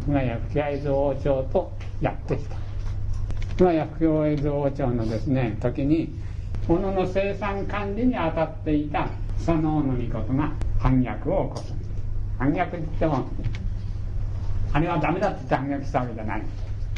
[0.08, 1.72] 今や吹合図王朝と
[2.02, 2.56] やってきた。
[3.60, 6.12] 今や吹合図王朝のですね時に
[6.68, 11.74] 物の生産管理に当たっていた佐野の御事が反逆を起こす。
[12.40, 13.28] 反逆って言っても
[14.74, 16.44] あれはダメだって言って反逆したわけじゃない。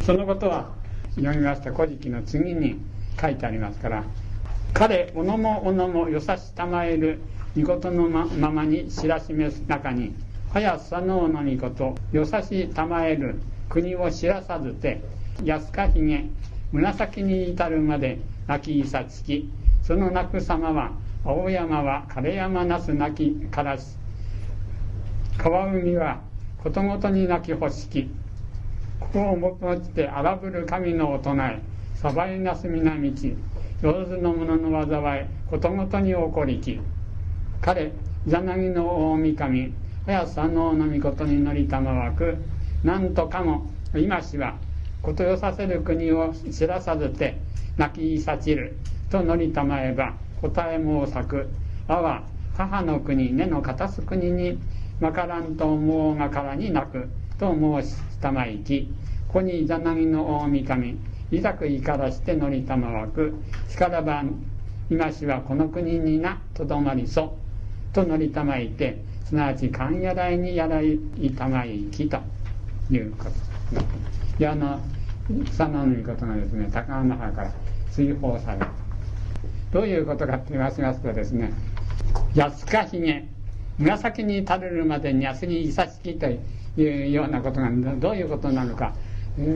[0.04, 0.72] そのことは
[1.16, 2.80] 読みました「古事記」の次に
[3.20, 4.04] 書いてありますから
[4.74, 7.22] 彼おのもおのもよさしたまえる
[7.56, 10.16] 御事のままに知らしめす中に
[10.52, 13.40] 早さのの御事よさしたまえる
[13.70, 15.02] 国を知らさずて
[15.44, 16.26] 安かひげ
[16.72, 19.50] 紫に至るまで泣きいさつき
[19.84, 20.92] その泣く様は
[21.26, 23.98] 青山は枯山なす泣きからし
[25.38, 26.22] 川海は
[26.64, 28.10] ことごとに泣き欲しき。
[29.02, 31.60] ここをもちて荒ぶる神のお唱え。
[32.04, 33.10] サバイなすみな道
[33.82, 36.78] 上手の者の災いことごとに起こりき
[37.62, 37.94] 彼
[38.28, 39.74] ザナギの大神
[40.06, 42.44] 早さののみことに乗りたまわく
[42.84, 44.58] なんとかも今しは
[45.02, 47.40] ことよさせる国を知らさずて
[47.78, 48.76] 泣きいさちる
[49.10, 51.48] と乗りたまえば答えも咲く。
[51.88, 52.24] あわ
[52.58, 54.60] 母の国根の片す国に
[55.00, 57.08] まからんと思うがからに泣く
[57.40, 58.94] と申したまいき。
[59.30, 60.98] ここにザナギの大神
[61.34, 63.34] いざくいからして乗りたまわく。
[63.68, 64.24] しからば
[64.90, 67.36] 今しはこの国になとどまりそ
[67.92, 71.00] と乗りたまいてすなわち勘やらいにやらい
[71.36, 72.20] たまいきと。
[72.92, 73.32] いうこと
[74.38, 74.80] であの
[75.46, 77.52] 草の御事がですね高川の原から
[77.92, 78.68] 追放された。
[79.72, 81.54] どういうことかと言いますとですね
[82.36, 83.26] 安かひげ。
[83.80, 86.28] 紫に垂れるまでに安にいさしきと
[86.78, 88.94] いうようなことがどういうことなのか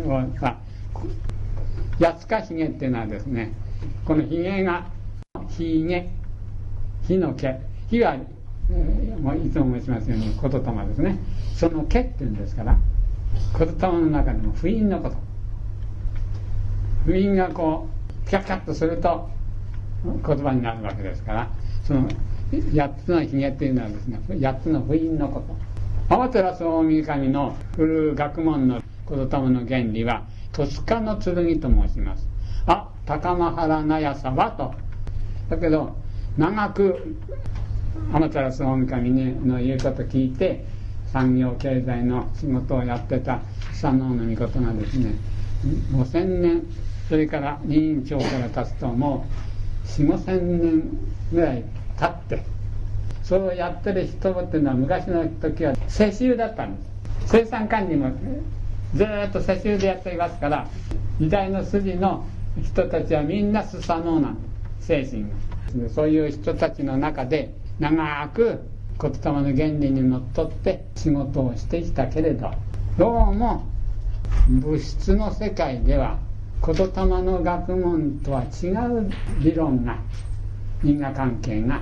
[0.07, 0.57] は
[1.99, 3.53] 安かひげっていうのはですね
[4.05, 4.85] このひげが
[5.49, 6.09] ひげ
[7.07, 8.15] 火の毛火は、
[8.69, 11.17] えー、もういつも申しますように言霊ですね。
[11.55, 12.77] その毛っていうんですから
[13.57, 15.15] 言霊の中でも不韻のこと。
[17.05, 17.87] 不韻がこ
[18.25, 19.29] うピャピャッとすると
[20.03, 21.49] 言葉になるわけですから
[21.83, 22.09] その
[22.51, 25.55] 8つのひげっていうのはですね8つの不韻のこと。
[26.09, 30.23] 天照大神の古学問の言霊の原理は
[30.57, 32.27] 戸塚の剣と申します。
[32.65, 34.73] あ高間原なやさはと。
[35.49, 35.95] だけど
[36.35, 37.15] 長く
[38.11, 40.65] 天照大神の言うこと聞いて
[41.13, 43.39] 産業経済の仕事をやってた
[43.69, 45.13] 佐野の御事がですね
[45.91, 46.63] 5000年
[47.07, 49.27] それから委員長から経つとも
[49.85, 50.83] う4 5千年
[51.31, 51.63] ぐらい
[51.99, 52.43] 経って
[53.23, 56.97] それをやってる人っていうのは昔の時は世襲だったんです。
[57.27, 58.11] 生産管理も
[58.95, 60.67] ずっと世襲でやっていますから
[61.19, 62.25] 時代の筋の
[62.63, 64.37] 人たちはみんなスサノーなん
[64.79, 65.29] 精神が。
[65.89, 68.61] そういう人たちの中で長く
[68.99, 72.51] 言霊の原理にのっとって仕事をしてきたけれど
[72.97, 73.67] どうも
[74.47, 76.17] 物質の世界では
[76.65, 79.99] 言霊の学問とは違う理論が
[80.83, 81.81] 因果関係が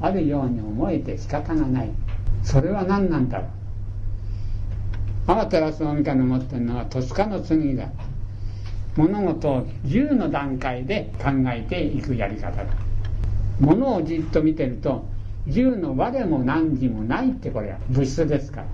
[0.00, 1.90] あるように思えて仕方がない。
[2.44, 3.48] それは何なんだろう？
[5.26, 7.88] 天照大神の持ってるのは戸塚の次だ。
[8.96, 12.64] 物事を10の段階で考えていくやり方だ。
[13.60, 15.04] 物をじっと見てると
[15.46, 18.66] 10の我も何時もないってこれは物質ですから。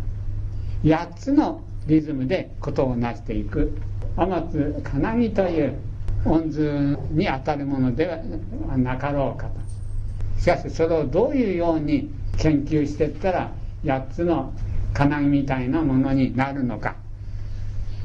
[0.85, 3.73] 8つのリズムでことを成していく。
[4.17, 5.75] 天津金木という
[6.25, 8.17] 音図に当たるものでは
[8.77, 10.41] なかろうかと。
[10.41, 13.53] しかしそれをどういうように研究していったら
[13.85, 14.53] 8つの
[14.99, 16.97] 金みたいなものになるのか。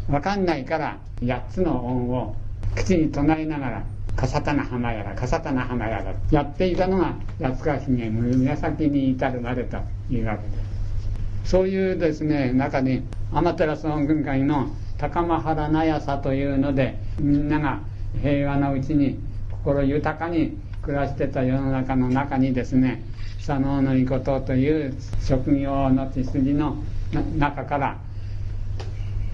[0.08, 2.36] 分かんないから8つの音を
[2.76, 3.84] 口に唱えながら
[4.16, 9.78] 笠棚浜やら笠棚浜やらやっていたのが八川姫紫に至るまでと
[10.12, 10.50] いうわけで。
[11.46, 14.68] すそういうですね中に天照大軍会の
[15.00, 17.80] 高間原なやさというのでみんなが
[18.22, 19.18] 平和なうちに
[19.50, 23.02] 心豊かに暮らしてた世の中の中にですね
[23.46, 26.78] 佐野の御事という職業の血筋の
[27.38, 27.98] 中から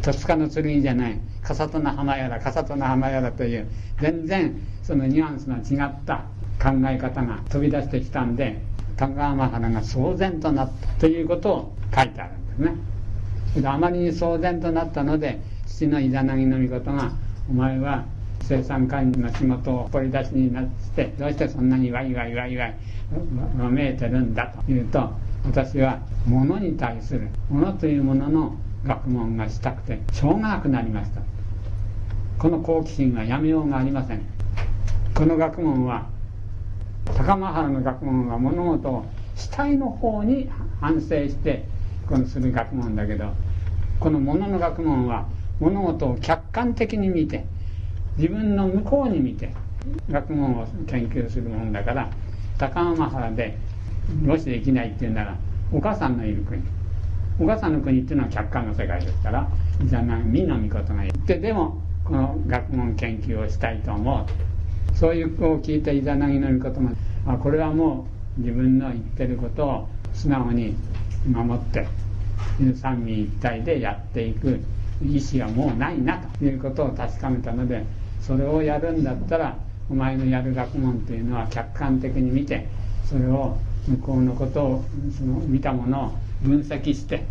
[0.02, 3.68] 戸塚の剣じゃない笠戸の浜やら笠戸の浜やらという
[4.02, 6.24] 全然そのニュアンスの違った
[6.60, 8.60] 考え方が飛び出してきたんで
[8.98, 12.72] 高浜原が騒然となったということを書いてあるんで
[13.54, 17.12] すねあまりに騒然となったので父のイザナギの御事が
[17.48, 18.06] 「お前は
[18.42, 20.66] 生産管理の仕事を掘り出しになっ
[20.96, 22.76] てどうしてそんなにワイワイワイワイ
[23.60, 25.12] わめいてるんだというと
[25.46, 31.22] 私は物に対する物というものの学問がしたくてしょうがなくなりました。
[32.38, 34.22] この好奇心はやめようがありません。
[35.14, 36.08] この学問は
[37.06, 41.66] 高間原の学問は物事を主体の方に反省して
[42.08, 43.34] このする学問だけど
[44.00, 45.28] この物の学問は
[45.60, 47.46] 物事を客観的に見て
[48.20, 49.54] 自分の向こうに見て
[50.12, 52.10] 学問を研究するもんだから
[52.58, 53.58] 高浜原で
[54.22, 55.38] もしできないっていうなら
[55.72, 56.62] お母さんのいる国。
[57.40, 59.48] お母さんの国っていうのは客観の世界ですから
[59.86, 64.28] じゃあみの御事が言ってでもこの学問研究をしたいと思
[64.94, 64.98] う。
[64.98, 66.90] そういう句を聞いてイザナギの御事が
[67.26, 68.06] あこれはも
[68.38, 70.76] う自分の言ってることを素直に
[71.26, 71.88] 守って
[72.76, 74.60] 三位一体でやっていく
[75.02, 77.86] 意思はもうないなということを確かめたので
[78.22, 79.58] それをやるんだったら
[79.90, 82.68] お前のやる学問というのは客観的に見て
[83.06, 83.58] それを
[83.88, 84.86] 向こうのことを
[85.18, 86.12] その見たものを
[86.44, 87.24] 分析して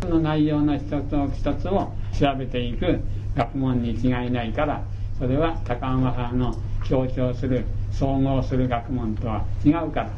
[0.00, 0.92] その内容の一つ
[1.36, 3.00] 一つを調べていく
[3.36, 4.82] 学問に違いないから
[5.18, 6.54] それは高浜派の
[6.84, 10.10] 強調する総合する学問とは違うから。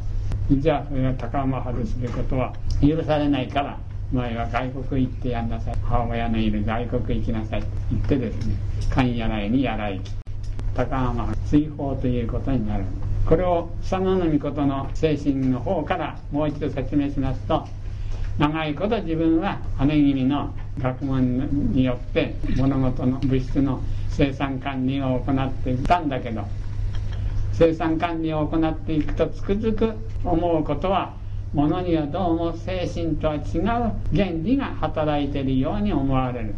[0.51, 3.79] じゃあそれは高浜派ですることは許されないから
[4.11, 5.75] 前は外国行ってやんなさい。
[5.83, 7.59] 母親のいる外国行きなさい。
[7.61, 8.55] って言ってですね。
[8.89, 10.11] 勘やらいにやらいき。
[10.75, 12.83] 高浜追放ということになる。
[13.25, 17.65] これを佐野の御事の精神の方からもう一度説明しますと
[18.37, 26.43] 長いこと自分は羽気味の学問によって物事の物質の生産管理を行っていたんだけど
[27.53, 29.93] 生産管理を行っていくとつくづく
[30.25, 31.13] 思うことは
[31.53, 33.61] 物にはどうも精神とは違う
[34.15, 36.55] 原理が働いているように思われる。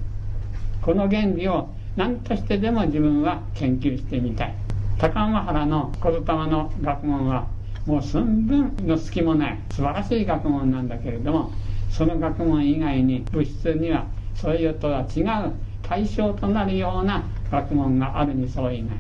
[0.81, 4.55] この原理を何としてでも自分は研究してみたい。
[4.97, 7.47] 高浜原の小津玉の学問は
[7.85, 9.59] もう寸分の隙もない。
[9.71, 11.51] 素晴らしい学問なんだけれども
[11.89, 15.51] その学問以外に物質にはそれとは違う
[15.83, 18.97] 対象となるような学問があるに相違ない。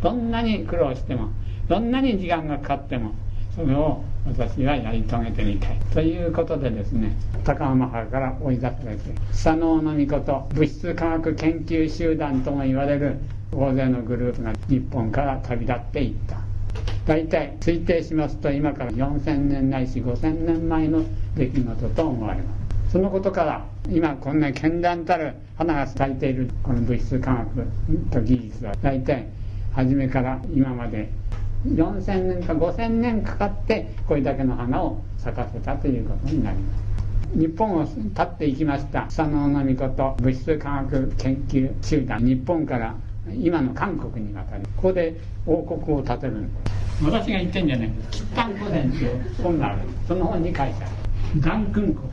[0.00, 1.30] どんなに苦労しても
[1.68, 3.12] どんなに時間がかかっても
[3.56, 13.18] それを私はやり遂げてみたいということでですね高浜原から追い出されて佐能の御事物質科学研究集団とも言われる
[13.52, 16.36] 大勢のグループが日本から旅立っていった。
[17.04, 21.02] 大体推定しますと今から4000年ないし5000年前の
[21.36, 22.54] 出来事と思われま
[22.88, 22.92] す。
[22.92, 27.66] そのことから今こんな絢爛たる花が咲いているこの物質科学
[28.10, 29.26] と技術は大体
[29.72, 31.10] 初めから今まで
[31.66, 37.38] 4000年か5000年かかってこれだけの花を咲かせたということになります。
[37.38, 39.02] 日本を立っていきました。
[39.02, 42.94] 佐野の御事物質科学研究集団日本から
[43.34, 46.48] 今の韓国に渡りここで王国を建てる。
[47.02, 49.80] 私が言ってんじゃないです吉丹古伝っていう本がある。
[50.06, 50.74] その本に書いてある
[51.34, 52.08] 元君国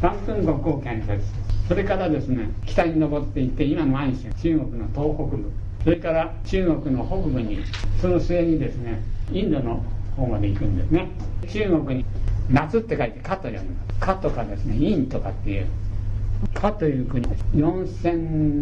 [0.00, 1.22] 元君国を建設
[1.68, 5.52] それからですね北に登っていって今の安州中国の東北部。
[5.84, 7.64] それから中国の北部に
[8.00, 9.02] その末にですね
[9.32, 9.82] インドの
[10.16, 11.08] 方まで行くんですね。
[11.48, 12.04] 中国に
[12.50, 15.66] 夏って書いて「か」と読みます「か」とかですね「陰」とかっていう
[16.54, 18.16] 「か」という国4000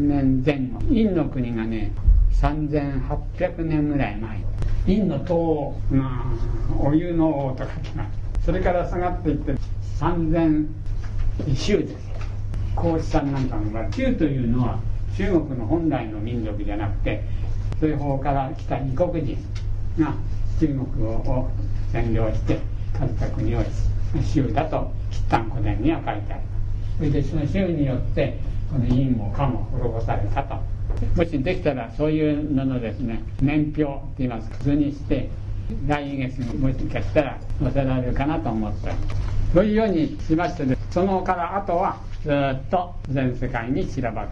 [0.09, 0.81] 年前後。
[0.89, 1.93] 陰の国がね
[2.33, 4.41] 3800年ぐらい前。
[4.87, 6.25] 陰の塔が
[6.79, 8.47] お湯の王と書きます。
[8.47, 9.55] それから下がっていって
[9.99, 10.67] 3000
[11.55, 12.11] 州です。
[12.75, 14.79] 孔子さんなんかの場合州というのは
[15.17, 17.23] 中国の本来の民族じゃなくて
[17.81, 19.37] 西方から来た異国人
[19.99, 20.15] が
[20.59, 21.51] 中国を
[21.93, 22.61] 占領して
[22.99, 23.63] 建てた国を
[24.23, 28.39] 州だと吉丹古典には書いてありますそれでその州によって
[28.71, 30.55] この陰もかも滅ぼされたと。
[31.17, 35.31] もしできたらそういうののですね年表って言いますか図にして
[35.87, 38.91] 来月にもしかしたら載せられるかなと思って
[39.55, 44.29] そういうようにしましてそのからあとはずっと全世界に散らばる。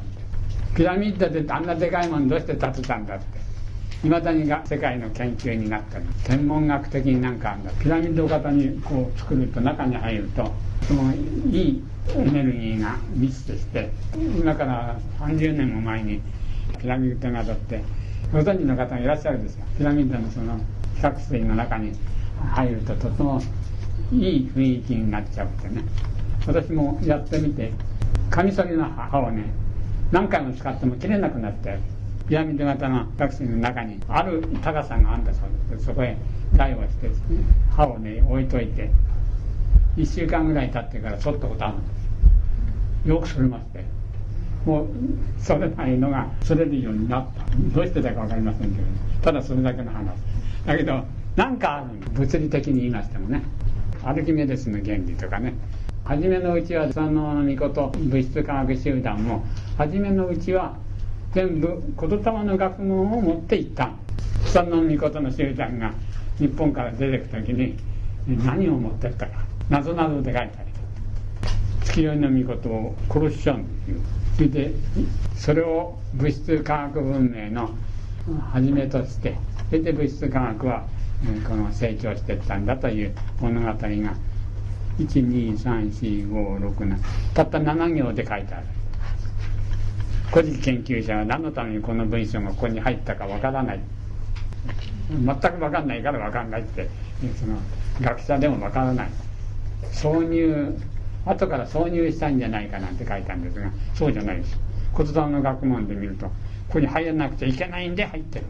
[0.78, 4.06] ピラミッドであんなでかいものどうして建てたんだって。
[4.06, 10.52] いまだにが世界の研究になったり天文学的になんかあるんだピラミッド型にこう作ると中に入ると
[10.86, 11.82] そのいい
[12.14, 16.22] エネルギーが密スして今から30年も前に
[16.80, 17.82] ピラミッドなどって
[18.32, 20.62] ご存知の方がいらっしゃるんですよピラミッドのその比
[21.02, 21.90] 較水の中に
[22.54, 23.42] 入るととても
[24.12, 25.82] いい雰囲気になっちゃうってね。
[26.46, 27.72] 私もやってみて
[28.30, 29.52] カミソリの刃をね
[30.10, 31.78] 何回も使っても切れなくなって
[32.28, 35.86] ピラミッド型のタクシーの中にある高さがあるんだそうです。
[35.86, 36.16] そこへ
[36.56, 37.10] 台をして
[37.74, 38.90] 刃をね置いといて
[39.96, 41.84] 1週間ぐらい経ってからそっとことあるんで
[43.04, 43.08] す。
[43.08, 43.84] よくそれまして
[44.66, 44.88] もう
[45.38, 47.44] それないのがそれるようになった。
[47.74, 48.86] どうしてだか分かりませんけど、
[49.22, 50.14] ただそれだけの話。
[50.66, 51.04] だけど
[51.36, 53.42] 何かある物理的に言いましてもね。
[54.04, 55.54] アルキメデスの原理とかね。
[56.04, 59.44] 初めのうちは佐野の御事物質科学集団も
[59.78, 60.76] 初めのうちは
[61.32, 63.90] 全部言霊の学問を持っていった。
[64.46, 65.92] その御事の集団が
[66.38, 67.76] 日本から出てく時に
[68.26, 70.50] 何を持ってったか謎々で書いてある
[71.84, 73.96] 月酔いの御事を殺しちゃうんですよ。
[74.36, 74.72] それで
[75.36, 77.70] それを物質科学文明の
[78.52, 79.36] 初めとして
[79.68, 80.86] それで物質科学は
[81.46, 83.76] この成長していったんだという物語が
[84.98, 86.98] 1234567
[87.34, 88.66] たった7行で書いてある。
[90.30, 93.80] 古事研究者は何のためにこの文章がここに入ったかわからない。
[95.10, 96.88] 全く分かんないから分かんないって
[97.38, 97.58] その
[98.00, 99.08] 学者でも分からない。
[99.92, 100.78] 挿入
[101.24, 104.58] 後から挿入したんじゃないかなんて書いたんですがそうじゃないです。
[104.92, 106.32] 骨董の学問で見るとこ
[106.74, 108.44] こに入らなくちゃいけないんで入ってる。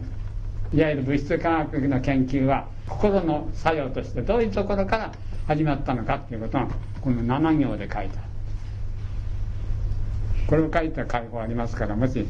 [0.74, 5.12] いわゆる物質科学の研究は心の作用としてどういうところから
[5.46, 6.68] 始まったのかっていうことが
[7.00, 8.27] この7行で書いてある。
[10.48, 12.26] これを書いた解放ありますからもし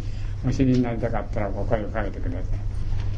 [0.47, 2.43] お知りになりたかったらお声をかけてください。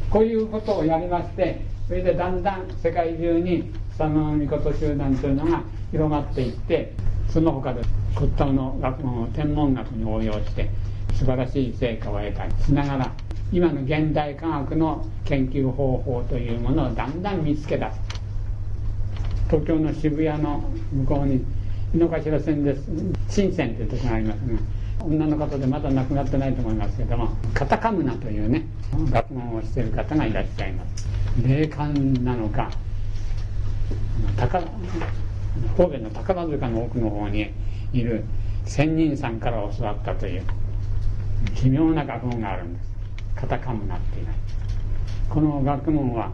[0.09, 6.93] こういうことをやりましてそれでだんだん世界中に佐野の御事集団というのが広まっていって
[7.29, 7.81] その他で
[8.15, 10.69] 骨董の学問を天文学に応用して
[11.13, 13.11] 素晴らしい成果を得たりしながら
[13.51, 17.99] 今の現代科学の研究方法というものをだんだん見つけ出す。
[19.49, 21.43] 東京の渋谷の向こうに
[21.93, 22.83] 井の頭線です。
[23.27, 24.59] 新線というところがありますが、
[25.03, 28.65] 女の方でまだ亡くなってないと思いますけどもカタカムナというね
[29.09, 31.07] 学問をしている方がいらっしゃいます。
[31.45, 32.69] 霊感なのか
[34.37, 34.61] 高
[35.77, 37.51] 神戸の宝塚の奥の方に
[37.93, 38.25] いる
[38.65, 40.43] 仙人さんから教わったという
[41.55, 42.91] 奇妙な学問があるんです。
[43.35, 44.27] カタカムナっていう
[45.29, 46.31] この学問は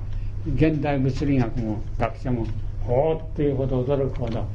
[0.55, 2.45] 現代物理学も学者も
[2.85, 4.45] ほーっていうほど驚くほど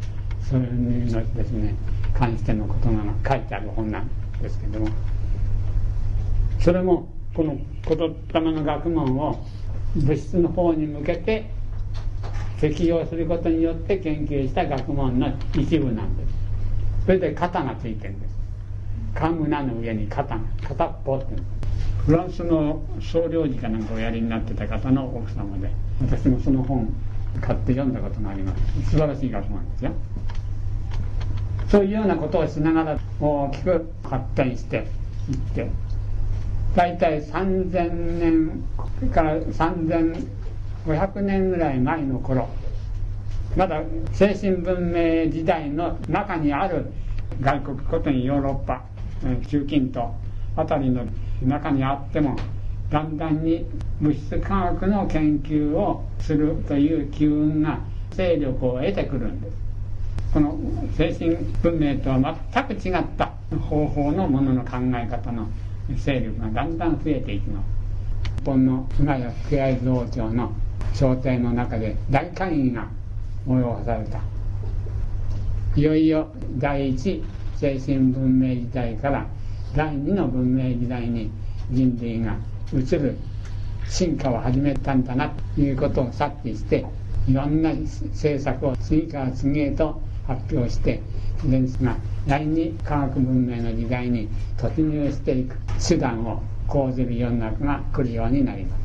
[0.48, 1.74] そういうのですね
[2.18, 4.10] 関してのことが書いてある本なん
[4.40, 4.88] ですけども。
[6.60, 7.58] それもこの
[7.88, 7.98] 言
[8.32, 9.44] 霊の学問を
[9.96, 11.50] 物質の方に向けて
[12.60, 16.32] 適用することによって研究した学問の一部なんです。
[17.06, 18.36] それで型がついてるんです。
[19.14, 21.26] カムナの上に型が片っぽって
[22.06, 26.88] フランスの総領事かなんかおやりになってた方の奥様で私もその本
[27.40, 28.90] 買って読んだことがあります。
[28.90, 29.92] 素晴らしい学問ですよ。
[31.72, 34.86] そういうようなことをしながら大きく発展して
[35.30, 35.70] いって
[36.76, 42.50] 大体3000年から3500年ぐらい前の頃
[43.56, 43.80] まだ
[44.12, 46.92] 精神文明時代の中にある
[47.40, 48.82] 外国ことにヨーロッパ
[49.48, 50.08] 中近東
[50.56, 51.06] あたりの
[51.42, 52.36] 中にあっても
[52.90, 53.64] だんだんに
[53.98, 59.61] 物質科学の研究をするという機運が勢力を得てくるんです。
[60.32, 60.58] この
[60.96, 63.32] 精神文明とは全く違った
[63.68, 65.46] 方法のものの考え方の
[65.94, 67.66] 勢力がだんだん増えていきます。
[68.40, 70.52] 日本の菅谷福会津王朝の
[70.94, 72.88] 朝廷の中で大会議が
[73.46, 74.20] 催された。
[75.76, 77.22] いよいよ第一
[77.56, 79.26] 精神文明時代から
[79.76, 81.30] 第二の文明時代に
[81.70, 82.36] 人類が
[82.72, 83.18] 移る
[83.86, 86.86] 進化を始めたんだなということを察知して
[87.28, 91.02] いろんな政策を次から次へと発表して
[91.44, 91.96] ですが
[92.26, 95.56] 第二科学文明の時代に突入していく
[95.86, 98.82] 手段を講ずる世の中が来るようになります。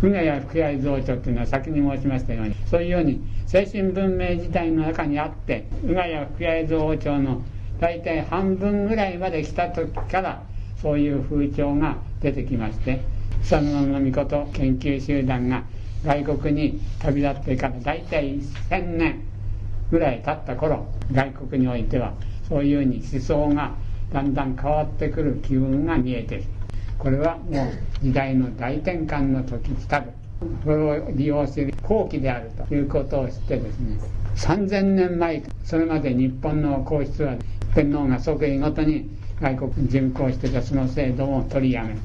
[0.00, 7.42] 船や福合増長というのは先に申しましたようにそういうように精神文明時代の中にあって宇賀や福合増長の
[7.80, 10.42] 大体半分ぐらいまで来た時から
[10.80, 13.00] そういう風潮が出てきまして
[13.42, 15.64] 草野の御事研究集団が
[16.04, 18.38] 外国に旅立ってから大体
[18.70, 19.37] 1000年。
[19.90, 22.12] ぐらい経った頃外国においては
[22.48, 23.74] そういうふうに思想が
[24.12, 26.44] だんだん変わってくる機運が見えてる
[26.98, 30.12] これはもう時代の大転換の時来たる
[30.64, 33.98] それを利用する後期であるということを知ってですね
[34.36, 37.34] 3000年前それまで日本の皇室は
[37.74, 39.08] 天皇が即位ごとに
[39.40, 42.00] 外国に巡行してたその制度を取りやめ日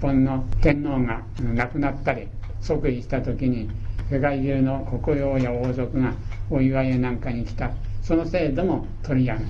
[0.00, 1.22] 本の天皇が
[1.54, 2.28] 亡くなったり
[2.60, 3.68] 即位した時に
[4.10, 6.12] 世界中の国王や王族が
[6.50, 7.70] お祝いなんかに来た。
[8.02, 9.46] その制度も取りやめ。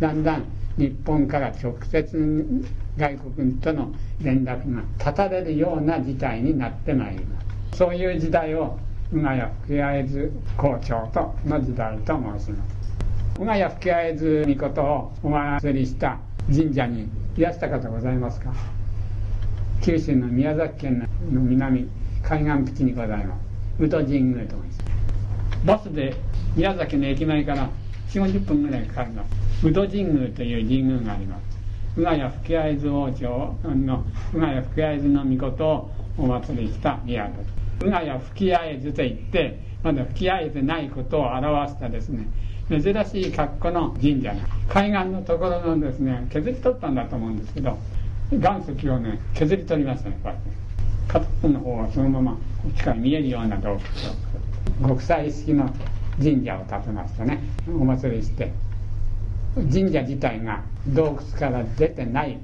[0.00, 0.44] だんだん
[0.76, 2.64] 日本から直接
[2.96, 7.40] 外国との連絡が断たれるような事態になってまいりま
[7.72, 7.78] す。
[7.78, 8.78] そういう時代を
[9.12, 13.40] 宇賀谷吹合図校長との時代と申します。
[13.40, 16.18] 宇賀谷吹合図にことをお祭りした
[16.48, 18.52] 神社にいらした方ございますか。
[19.82, 21.88] 九州の宮崎県の南
[22.22, 23.82] 海岸基地にございます。
[23.82, 24.83] 宇都神宮と申します。
[25.64, 26.14] バスで
[26.56, 27.70] 宮崎の駅前から
[28.10, 29.24] 4 5 0分ぐらいかかりま
[29.60, 31.54] す宇都神宮という神宮があります
[31.96, 37.86] 宇賀谷吹合図王朝の宇賀谷吹合図の御事をお祭りした宮です。
[37.86, 42.26] うがや吹き合えずと言って、まだ吹き合えてないことを表したですね、
[42.68, 44.34] 珍しい格好の神社
[44.68, 47.76] 海岸のところのですね、削り取ったんだと思うんですけど、
[48.32, 50.50] 岩石をね、削り取りましたね、こうやって。
[51.08, 52.38] 片方の方はそのままこ
[52.70, 53.80] っちから見えるような洞窟を、
[54.82, 55.70] 国際式の
[56.18, 58.52] 神社を建てましたね、お祭りして。
[59.56, 62.38] 神社自体が洞窟から出てない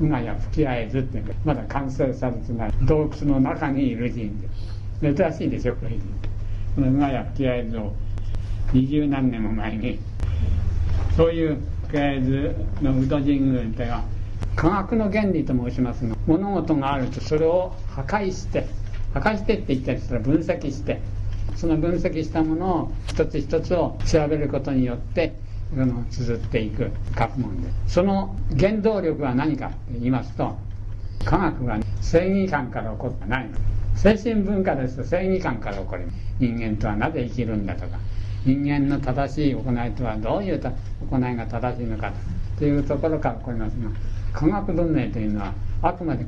[0.00, 4.30] 宇賀や吹き合えずってまだ完成されてない洞窟の中にいる神
[5.14, 5.92] 社珍しいでしょこれ
[6.74, 7.92] この宇賀や吹き合えずを
[8.72, 9.98] 二十何年も前に
[11.16, 14.04] そういう吹き合えずの宇土神宮っては
[14.56, 18.66] 科学の原理と申しますが物事があるとそれを破壊して
[19.14, 21.00] 破壊してって言ったりしたら分析して
[21.56, 25.34] その分析したものを一つ一つを調べることによって
[25.70, 30.56] その綴っていく学問でその原動力は何かって言いますと
[31.24, 33.50] 科学は正義感から起こってない
[33.94, 36.04] 精神文化ですと正義感から起こり
[36.38, 37.98] 人間とはなぜ生きるんだとか
[38.44, 42.12] 人間の正しい行いとはどういう行いが正しいのか
[42.58, 43.90] というところから起こりますが
[44.32, 46.26] 科学文明というのはあくまで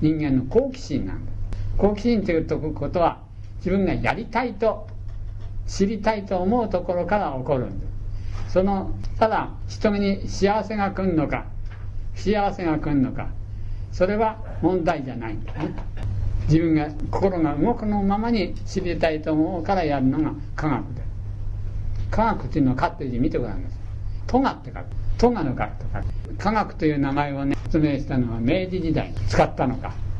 [0.00, 1.33] 人間の好奇心なんです。
[1.78, 3.20] 好奇心ということは
[3.58, 4.86] 自分がやりたいと
[5.66, 7.86] 知りたいと思うところから起こるんで
[8.46, 11.46] すそのただ人に幸せが来るのか
[12.14, 13.28] 幸せが来るのか
[13.92, 15.74] それは問題じゃないんだね。
[16.48, 21.02] 自分が心が動くのままに知りたいと思うからやるのが科学で
[22.10, 23.78] 科学っていうのは「か」って字見てごらんなさい
[24.26, 24.84] 「とが」って書く
[25.16, 26.02] 「とがのか」とか
[26.38, 29.92] 科学という名前をね説明したのは明治時代に使ったのか「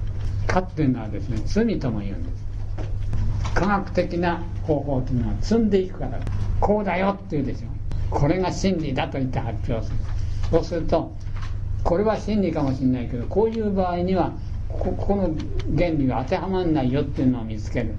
[0.47, 2.45] か」っていうのはですね罪とも言うんです。
[3.55, 6.19] 科学的な方法というのは積んでいくから
[6.61, 7.69] こうだよって言うでしょ。
[8.11, 9.99] これが真理だと言って発表する。
[10.51, 11.13] そうすると
[11.83, 14.33] これは真理かもしれないけどこういう場合には
[14.69, 15.35] ここの
[15.77, 17.95] 原理が当てはまらないよっていうのを見つける。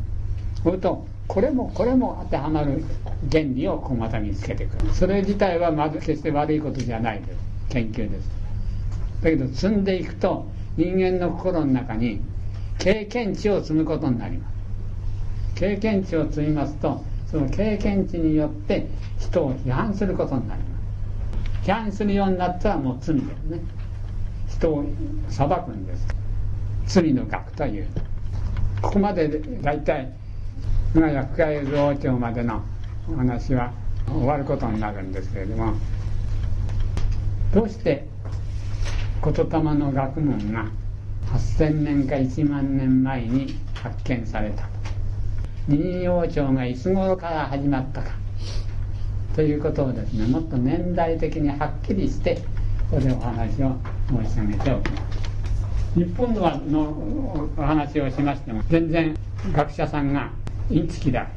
[0.64, 2.84] それとこれもこれも当てはまる
[3.32, 4.93] 原理をこうまた見つけてくる。
[4.93, 7.39] それ自体はまず決して悪いことじゃないです。
[7.70, 8.30] 研究です。
[9.22, 10.46] だけど積んでいくと
[10.78, 12.22] 人間の心の中に
[12.80, 14.55] 経験値を積むことになります。
[15.55, 18.88] 経験値を積みますとその経験値によって
[19.19, 20.67] 人を批判することになりま
[21.63, 21.69] す。
[21.69, 23.59] 批判するようになったらもう罪ですね。
[24.49, 24.86] 人を
[25.30, 26.07] 裁くんです。
[26.88, 27.88] 罪の学という。
[28.82, 29.28] ここまで
[29.61, 30.11] 大体
[30.93, 32.61] 今や深谷王朝までの
[33.11, 33.73] お話は
[34.07, 35.73] 終わることになるんですけれども
[37.53, 38.07] どうして
[39.23, 40.67] 言霊の学問が
[41.32, 44.67] 8000年か1万年前に発見された。
[45.67, 48.11] 二王朝がいつ頃から始まったか。
[49.36, 52.36] ということをですねもっと年代的にはっきりして
[52.89, 53.76] ここでお話を
[54.07, 55.99] 申し上げておきます。
[55.99, 59.15] 日本ののお話をしましても全然
[59.53, 60.30] 学者さんが
[60.69, 61.28] インチキだ。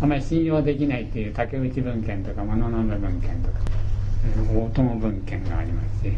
[0.00, 3.58] あまり信用できないという竹内文献とか物の文献とか
[4.54, 6.12] 大友文献がありますし。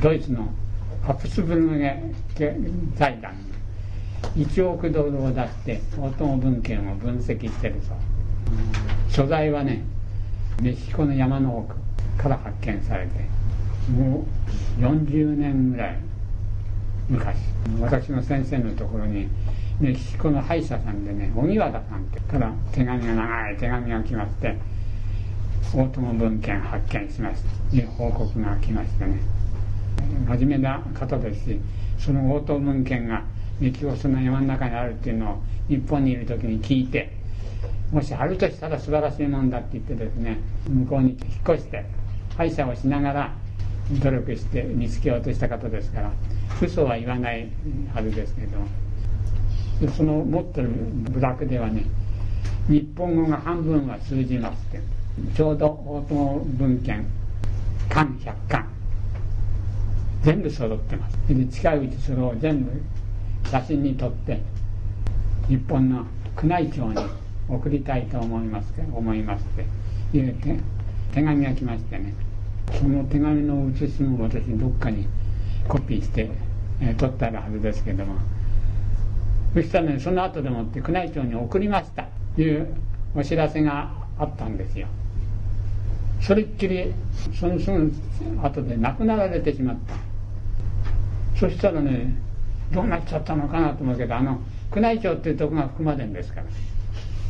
[0.00, 0.48] ドイツの
[1.02, 1.78] ハプスブルグ
[2.96, 3.34] 財団
[4.34, 9.84] 1億ドルを出して大友文献を分析してるそう所在はね
[10.60, 11.76] メキシコの山の奥
[12.20, 13.12] から発見されて
[13.90, 14.26] も
[14.78, 15.98] う40年ぐらい
[17.08, 17.36] 昔。
[17.80, 19.28] 私の先生のところに
[19.80, 24.56] メキシコの歯医者さんでね荻和田さんから手紙が長い手紙が来まして
[25.74, 27.70] 大友文献発見しました。
[27.70, 29.36] という報告が来ましてね。
[30.26, 31.60] 真面目な方ですし
[31.98, 33.24] その大友文献が
[33.60, 37.10] メキシコの山の中にあるっていうのを日本にいる時に聞いて
[37.90, 40.38] もしあるとしたら素晴らしいもんだって言ってですね
[40.68, 41.18] 向こうに引っ
[41.54, 41.84] 越して
[42.36, 43.34] 歯医者をしながら
[44.02, 46.12] 努力して見つけようとした方ですから
[46.60, 47.48] 嘘は言わない
[47.94, 48.58] はずですけど
[49.80, 51.84] でその持ってる部落ではね
[52.68, 54.80] 日本語が半分は通じますって
[55.34, 57.06] ちょうど大友文献
[57.88, 58.66] 巻100巻。
[60.22, 61.16] 全部揃ってます。
[61.28, 62.70] で近いうちそれを全部
[63.48, 64.40] 写真に撮って
[65.48, 66.04] 日本の
[66.42, 66.96] 宮内庁に
[67.48, 69.46] 送りたいと思います思いますっ
[70.12, 70.58] ていう手
[71.14, 72.12] 手紙が来ましてね。
[72.72, 75.06] その手紙の写しも私どっかに
[75.68, 76.28] コピーして、
[76.80, 78.16] えー、撮ってあるはずですけども。
[79.54, 82.06] そしたらねその後でもって宮内庁に送りました。
[82.34, 82.74] という
[83.14, 84.88] お知らせがあったんですよ。
[86.26, 86.92] それっきり
[87.38, 87.88] そのその
[88.42, 89.94] 後で亡くなられてしまった。
[91.38, 92.16] そしたらね
[92.72, 94.40] どうなっちゃったのかなと思うけどあの
[94.74, 96.46] 宮内庁っていうとこが含まれるんですから。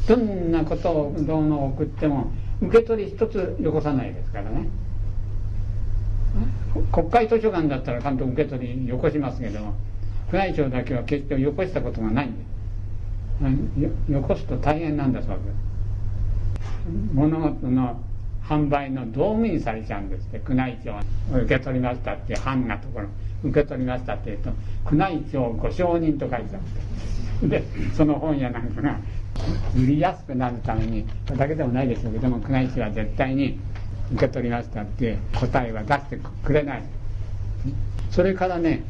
[0.09, 2.31] どんなことをどうの送っても
[2.63, 4.69] 受け取り一つよこさないですからね。
[6.93, 9.75] 国会図書館だったら監督受け取りよこしますけども
[10.33, 12.35] 宮内庁だけは決してよこしたことがないん
[13.79, 13.83] で。
[13.83, 15.41] よよこすと大変なんだそうです。
[17.13, 18.01] 物事の
[18.49, 20.99] 販売の道具にされちゃうんですって宮内庁
[21.37, 23.09] 受け取りましたって藩がところ。
[23.45, 24.51] 受け取りましたって言うと
[24.91, 27.63] 宮内庁ご承認と書いてあってで
[27.95, 28.99] その本屋なんかが
[29.77, 33.59] 売りやすくなるためにそれだけでもないでしょうけども宮内庁は絶対に
[34.13, 36.83] 受け取りましたって答えは出してくれない。
[38.11, 38.83] それからね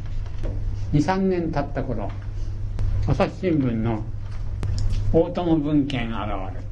[0.93, 2.11] 23年経った頃
[3.09, 4.05] 朝日新聞の
[5.13, 6.19] 大友文献現
[6.55, 6.66] れ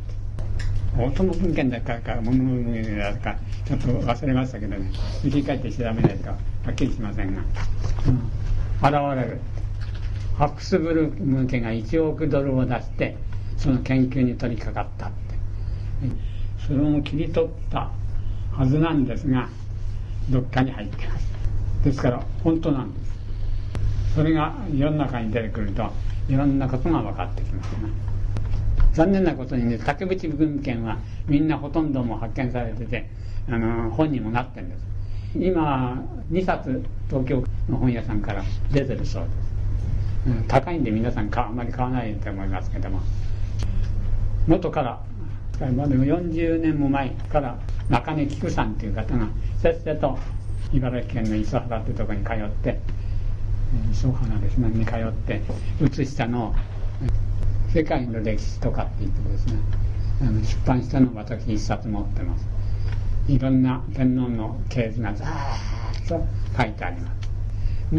[0.98, 3.36] る大友文献だからか物文献だか
[3.66, 4.90] ちょっと忘れましたけどね。
[5.22, 6.36] 振り返って調べないとは
[6.70, 9.40] っきりしませんが、うん、現れる
[10.36, 13.16] ハックスブル向けが1億ドルを出して
[13.56, 15.24] その研究に取り掛かったって。
[16.66, 17.90] それも切り取った
[18.52, 19.48] はずなんですが
[20.30, 21.26] どっかに入ってます。
[21.84, 24.14] ですから本当なんです。
[24.14, 25.92] それが世の中に出てくると
[26.28, 27.90] いろんなことが分かってきますね。
[28.94, 33.08] 残念なことにね竹淵文献はみんなほとんども発見されてて
[33.48, 34.84] あの本にもなってるんです。
[35.36, 38.42] 今2冊東京の本屋さんから
[38.72, 43.00] 出てるそうです、うん、高いんで皆さんあんまり買わないと思いますけども。
[44.46, 45.00] 元から
[45.72, 49.28] までも40年も前から中根菊さんという方が
[49.60, 50.18] せっせと
[50.72, 52.78] 茨城県の磯原というところに通って
[53.90, 55.40] 磯原ですねに通って
[55.80, 56.54] 写したのを
[57.74, 59.54] 世界の歴史とかって言ってですね。
[60.22, 62.46] あの出版したのを私一冊持ってます。
[63.26, 66.24] いろんな天皇の系図がざーっと
[66.56, 67.10] 書いてありま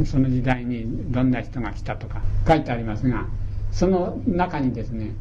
[0.06, 0.12] す。
[0.12, 3.28] その時代にどんな人が来たとか書いてありますが
[3.72, 5.12] その中にですね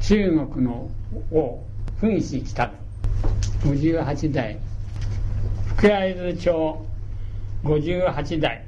[0.00, 0.90] 中国の
[1.32, 1.62] 王
[2.00, 2.70] 噴死来た
[3.62, 4.58] 58代。
[5.76, 6.86] 福会津町。
[7.64, 8.64] 58代。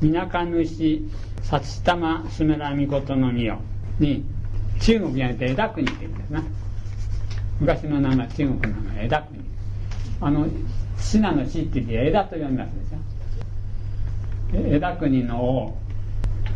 [0.00, 1.02] みなか主
[1.42, 3.58] 薩玉すめらみことの御代。
[4.00, 4.24] に
[4.80, 6.42] 中国じゃなくて枝国って言うんですな。
[7.60, 9.40] 昔の名前中国の名前枝国。
[10.22, 10.46] あの
[10.98, 12.70] 信濃死って言って枝と読みます
[14.52, 14.76] でしょ。
[14.76, 15.78] 枝国の王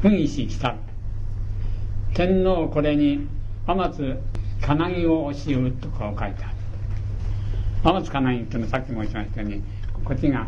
[0.03, 0.74] 噴死来た。
[2.14, 3.26] 天皇これに
[3.66, 4.18] 天津
[4.61, 6.55] 金木を押し売とかを書いてある。
[7.82, 9.62] 天津金木っていうのはさっきも言いましたように
[10.05, 10.47] こっちが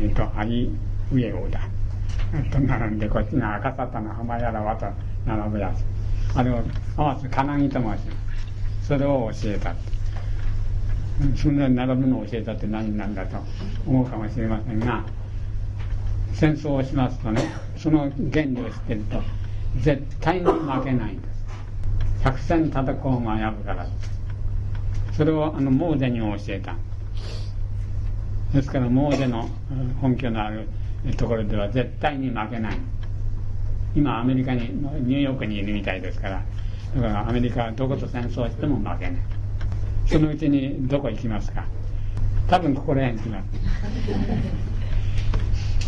[0.00, 0.70] えっ、ー、と有
[1.12, 1.60] 上王だ。
[2.50, 2.98] と並ん。
[2.98, 4.86] でこっちが赤沙汰の浜やらわと
[5.26, 5.84] 並ぶやつ
[6.36, 6.62] あれを
[6.96, 7.96] 天津金木と申しま
[8.82, 9.74] すそれを教えた
[11.36, 11.56] そん。
[11.58, 13.14] なに並ぶのを教えたって何なん。
[13.14, 13.36] だと
[13.86, 14.80] 思うかもしれません。
[14.80, 15.04] が
[16.32, 17.42] 戦争をしますとね
[17.76, 19.22] その原理を知ってると
[19.80, 21.20] 絶対に負けないん。
[21.20, 21.32] です
[22.24, 23.86] 百戦戦うがやぶから
[25.12, 26.76] それをあのモーゼに教えた
[28.54, 29.48] ですからモーゼの
[30.00, 30.68] 本拠のある
[31.16, 32.78] ところでは絶対に負けない。
[33.94, 36.42] 今アメリカにニューヨークにいるみたいですから。
[36.94, 39.20] だからアメリカはどこと戦争しても負けない。
[40.06, 41.64] そのうちにどこ行きますか。
[42.48, 43.48] 多分ここら辺行きます。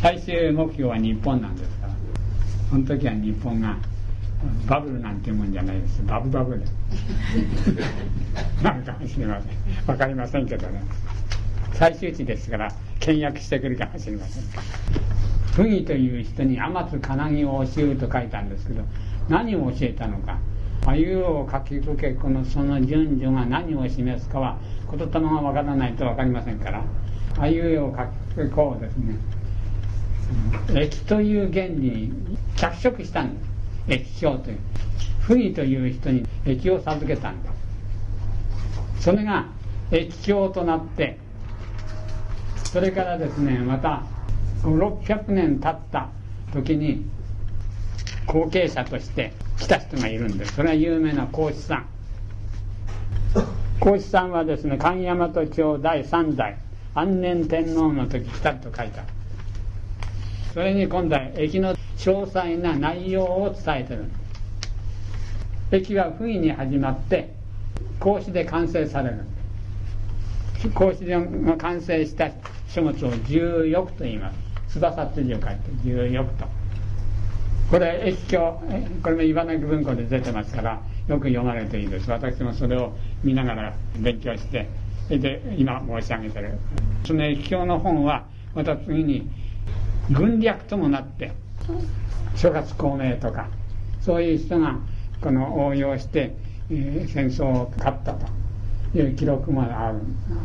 [0.01, 1.95] 最終目標は日本なんですから。
[2.71, 3.77] その時は日本が
[4.67, 6.03] バブルなんていうもんじゃないです。
[6.05, 6.63] バブバブル
[8.63, 9.85] なるかもしれません。
[9.87, 10.83] 分かりませんけどね
[11.75, 14.45] 最終値ですから倹約してくるかもしれません。
[15.55, 18.83] 不義という人に天津金木を教えると書いたんですけど
[19.29, 20.39] 何を教えたのか
[20.87, 24.59] あいうを書きくけこのその順序が何を示すかは
[24.91, 26.83] 言霊が分からないと分かりませんから
[27.39, 28.05] あいうを書
[28.35, 29.17] きくこうですね。
[30.75, 33.49] 液という原理に着色したんです。
[33.87, 34.59] 液晶という。
[35.27, 37.49] 不義という人に液を授けたんで
[38.99, 39.47] すそれが
[39.91, 41.19] 液晶となって
[42.75, 44.03] それからですねまた
[44.65, 46.09] 600年経った
[46.53, 47.05] 時に
[48.27, 50.55] 後継者として来た人がいるんです。
[50.55, 51.87] それは有名な孔子さん。
[53.79, 56.57] 孔子さんはですね神大和町第3代
[56.97, 59.05] 安年天皇の時来たと書いた
[60.53, 64.07] それに今度は駅の詳細な内容を伝えてる。
[65.71, 67.33] 駅は不意に始まって
[68.01, 69.21] 孔子で完成される。
[70.75, 72.31] 孔子が完成した
[72.75, 74.33] 書物を十翼と言いま
[74.67, 74.81] す。
[74.81, 76.47] 翼って字を書いて十翼と。
[77.71, 78.61] これ越境
[79.03, 84.69] これも茨城文庫で出てますからよく読まれていいです私もそれを見ながら勉強して
[85.09, 86.59] で今申し上げてる。
[87.07, 89.31] その越境の本はまた次に
[90.11, 91.33] 軍略ともなって
[92.35, 93.49] 諸葛孔明とか
[94.01, 94.79] そういう人が
[95.23, 96.35] この応用して、
[96.71, 98.44] えー、戦争を勝ったと。
[98.95, 99.93] いう記録もあるあ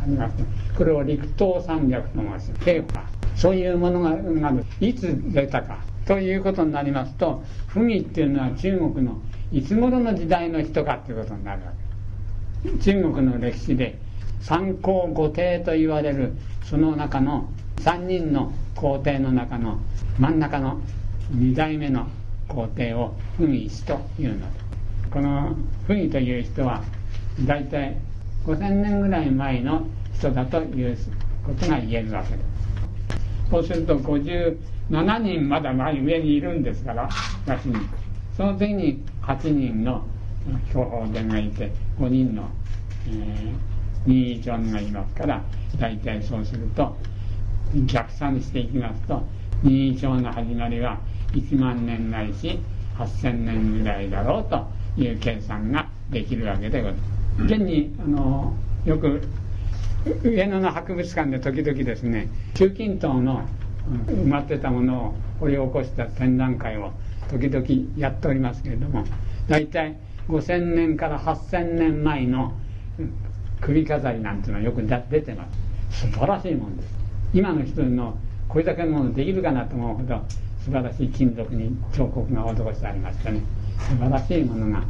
[0.06, 0.36] ります
[0.76, 2.52] これを陸東山脈と申します。
[2.64, 3.04] 平化
[3.36, 9.20] そういうものがいつ出たかということになりますと不義っていうのは中国の
[9.52, 9.74] いつ。
[9.76, 11.72] 頃の時代の人かということになるわ
[12.64, 13.98] け中国の歴史で
[14.40, 16.34] 三皇五帝と言われる
[16.64, 19.78] その中の3人の皇帝の中の
[20.18, 20.80] 真ん中の
[21.34, 22.06] 2代目の
[22.48, 25.54] 皇帝を不義氏というのですこの
[25.86, 26.82] 不義という人は
[27.46, 27.96] 大体
[28.44, 30.96] 5000年ぐらい前の人だという
[31.46, 32.50] ことが言えるわけです
[33.50, 37.08] そうすると57人まだ前上にいるんですから
[37.46, 37.76] 私に
[38.36, 40.04] その時に8人の
[40.68, 42.48] 標本伝がいて5人の、
[43.08, 43.52] えー、
[44.06, 45.42] 任意長がいますから
[45.78, 46.96] 大体そうすると
[47.86, 49.22] 逆算していきますと
[49.62, 50.98] 任意長の始まりは
[51.32, 52.58] 1万年ないし
[52.98, 54.66] 8000年ぐらいだろうと
[55.00, 57.19] いう計算ができるわけでございます。
[57.38, 58.54] 現にあの
[58.84, 59.22] よく
[60.24, 63.46] 上野の博物館で時々ですね中近東の
[64.06, 66.92] 埋まってたものを掘り起こした展覧会を
[67.30, 67.66] 時々
[67.96, 69.04] やっておりますけれども
[69.48, 72.52] 大体5000年から8000年前の
[73.60, 75.46] 首飾りなんていうのはよく出てま
[75.90, 76.06] す。
[76.06, 76.94] 素晴らしいもんです。
[77.34, 78.16] 今の人の
[78.48, 80.24] これだけのものできるかなと思うほど
[80.64, 83.42] 素晴らしい金属に彫刻が施してありましてね
[83.78, 84.84] 素晴らしいものが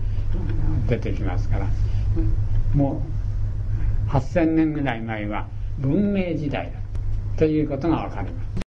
[0.89, 1.67] 出てきますから。
[2.75, 3.03] も
[4.09, 5.47] う8000年ぐらい前は
[5.79, 6.79] 文明時代だ
[7.37, 8.61] ということが分かります。